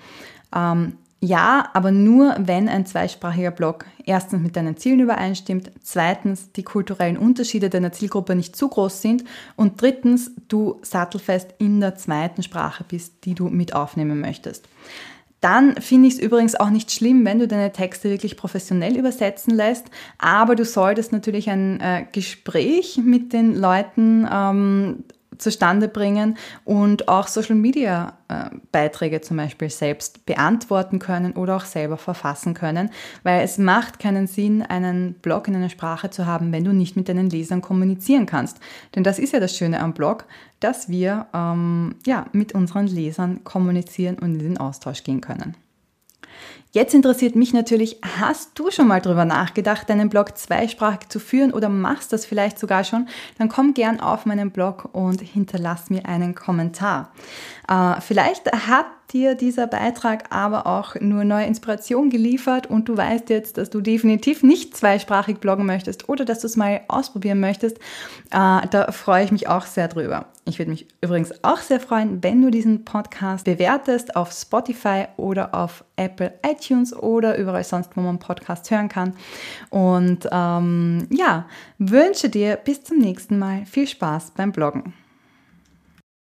Ähm, 0.54 0.96
ja, 1.24 1.70
aber 1.72 1.92
nur, 1.92 2.34
wenn 2.36 2.68
ein 2.68 2.84
zweisprachiger 2.84 3.52
Blog 3.52 3.86
erstens 4.04 4.42
mit 4.42 4.56
deinen 4.56 4.76
Zielen 4.76 4.98
übereinstimmt, 4.98 5.70
zweitens 5.80 6.50
die 6.50 6.64
kulturellen 6.64 7.16
Unterschiede 7.16 7.70
deiner 7.70 7.92
Zielgruppe 7.92 8.34
nicht 8.34 8.56
zu 8.56 8.66
groß 8.66 9.00
sind 9.00 9.22
und 9.54 9.80
drittens 9.80 10.32
du 10.48 10.80
sattelfest 10.82 11.54
in 11.58 11.78
der 11.78 11.94
zweiten 11.94 12.42
Sprache 12.42 12.82
bist, 12.82 13.24
die 13.24 13.36
du 13.36 13.48
mit 13.48 13.72
aufnehmen 13.72 14.20
möchtest. 14.20 14.66
Dann 15.40 15.76
finde 15.76 16.08
ich 16.08 16.14
es 16.14 16.20
übrigens 16.20 16.56
auch 16.56 16.70
nicht 16.70 16.90
schlimm, 16.90 17.24
wenn 17.24 17.38
du 17.38 17.46
deine 17.46 17.70
Texte 17.72 18.10
wirklich 18.10 18.36
professionell 18.36 18.96
übersetzen 18.96 19.54
lässt, 19.54 19.86
aber 20.18 20.56
du 20.56 20.64
solltest 20.64 21.12
natürlich 21.12 21.48
ein 21.48 21.78
äh, 21.80 22.04
Gespräch 22.10 22.98
mit 23.00 23.32
den 23.32 23.54
Leuten 23.54 24.26
ähm, 24.28 25.04
zustande 25.42 25.88
bringen 25.88 26.36
und 26.64 27.08
auch 27.08 27.26
Social 27.26 27.56
Media 27.56 28.14
äh, 28.28 28.50
Beiträge 28.70 29.20
zum 29.20 29.36
Beispiel 29.36 29.68
selbst 29.70 30.24
beantworten 30.24 30.98
können 30.98 31.32
oder 31.32 31.56
auch 31.56 31.64
selber 31.64 31.96
verfassen 31.96 32.54
können, 32.54 32.90
weil 33.22 33.42
es 33.42 33.58
macht 33.58 33.98
keinen 33.98 34.26
Sinn, 34.26 34.62
einen 34.62 35.14
Blog 35.14 35.48
in 35.48 35.56
einer 35.56 35.68
Sprache 35.68 36.10
zu 36.10 36.26
haben, 36.26 36.52
wenn 36.52 36.64
du 36.64 36.72
nicht 36.72 36.96
mit 36.96 37.08
deinen 37.08 37.28
Lesern 37.28 37.60
kommunizieren 37.60 38.26
kannst. 38.26 38.58
Denn 38.94 39.04
das 39.04 39.18
ist 39.18 39.32
ja 39.32 39.40
das 39.40 39.56
Schöne 39.56 39.80
am 39.80 39.92
Blog, 39.92 40.24
dass 40.60 40.88
wir 40.88 41.26
ähm, 41.34 41.96
ja, 42.06 42.26
mit 42.32 42.54
unseren 42.54 42.86
Lesern 42.86 43.44
kommunizieren 43.44 44.18
und 44.18 44.34
in 44.34 44.38
den 44.38 44.58
Austausch 44.58 45.02
gehen 45.02 45.20
können. 45.20 45.56
Jetzt 46.74 46.94
interessiert 46.94 47.36
mich 47.36 47.52
natürlich, 47.52 47.98
hast 48.18 48.58
du 48.58 48.70
schon 48.70 48.88
mal 48.88 49.00
drüber 49.00 49.26
nachgedacht, 49.26 49.90
deinen 49.90 50.08
Blog 50.08 50.38
zweisprachig 50.38 51.10
zu 51.10 51.20
führen 51.20 51.52
oder 51.52 51.68
machst 51.68 52.14
das 52.14 52.24
vielleicht 52.24 52.58
sogar 52.58 52.82
schon? 52.82 53.08
Dann 53.36 53.50
komm 53.50 53.74
gern 53.74 54.00
auf 54.00 54.24
meinen 54.24 54.50
Blog 54.50 54.88
und 54.92 55.20
hinterlass 55.20 55.90
mir 55.90 56.06
einen 56.06 56.34
Kommentar. 56.34 57.12
Äh, 57.68 58.00
vielleicht 58.00 58.50
hat 58.50 58.86
dir 59.12 59.34
dieser 59.34 59.66
Beitrag 59.66 60.24
aber 60.30 60.66
auch 60.66 60.94
nur 61.00 61.24
neue 61.24 61.46
Inspiration 61.46 62.10
geliefert 62.10 62.66
und 62.68 62.88
du 62.88 62.96
weißt 62.96 63.30
jetzt, 63.30 63.58
dass 63.58 63.70
du 63.70 63.80
definitiv 63.80 64.42
nicht 64.42 64.76
zweisprachig 64.76 65.38
bloggen 65.38 65.66
möchtest 65.66 66.08
oder 66.08 66.24
dass 66.24 66.40
du 66.40 66.46
es 66.46 66.56
mal 66.56 66.80
ausprobieren 66.88 67.40
möchtest. 67.40 67.78
Äh, 68.30 68.66
da 68.70 68.90
freue 68.90 69.24
ich 69.24 69.32
mich 69.32 69.48
auch 69.48 69.66
sehr 69.66 69.88
drüber. 69.88 70.26
Ich 70.44 70.58
würde 70.58 70.72
mich 70.72 70.88
übrigens 71.00 71.44
auch 71.44 71.58
sehr 71.58 71.78
freuen, 71.78 72.22
wenn 72.22 72.42
du 72.42 72.50
diesen 72.50 72.84
Podcast 72.84 73.44
bewertest 73.44 74.16
auf 74.16 74.32
Spotify 74.32 75.04
oder 75.16 75.54
auf 75.54 75.84
Apple 75.96 76.32
iTunes 76.44 76.92
oder 76.92 77.38
überall 77.38 77.62
sonst, 77.62 77.96
wo 77.96 78.00
man 78.00 78.18
Podcast 78.18 78.70
hören 78.70 78.88
kann. 78.88 79.14
Und 79.70 80.28
ähm, 80.32 81.06
ja, 81.10 81.46
wünsche 81.78 82.28
dir 82.28 82.56
bis 82.56 82.82
zum 82.82 82.98
nächsten 82.98 83.38
Mal 83.38 83.66
viel 83.66 83.86
Spaß 83.86 84.32
beim 84.36 84.50
Bloggen. 84.50 84.94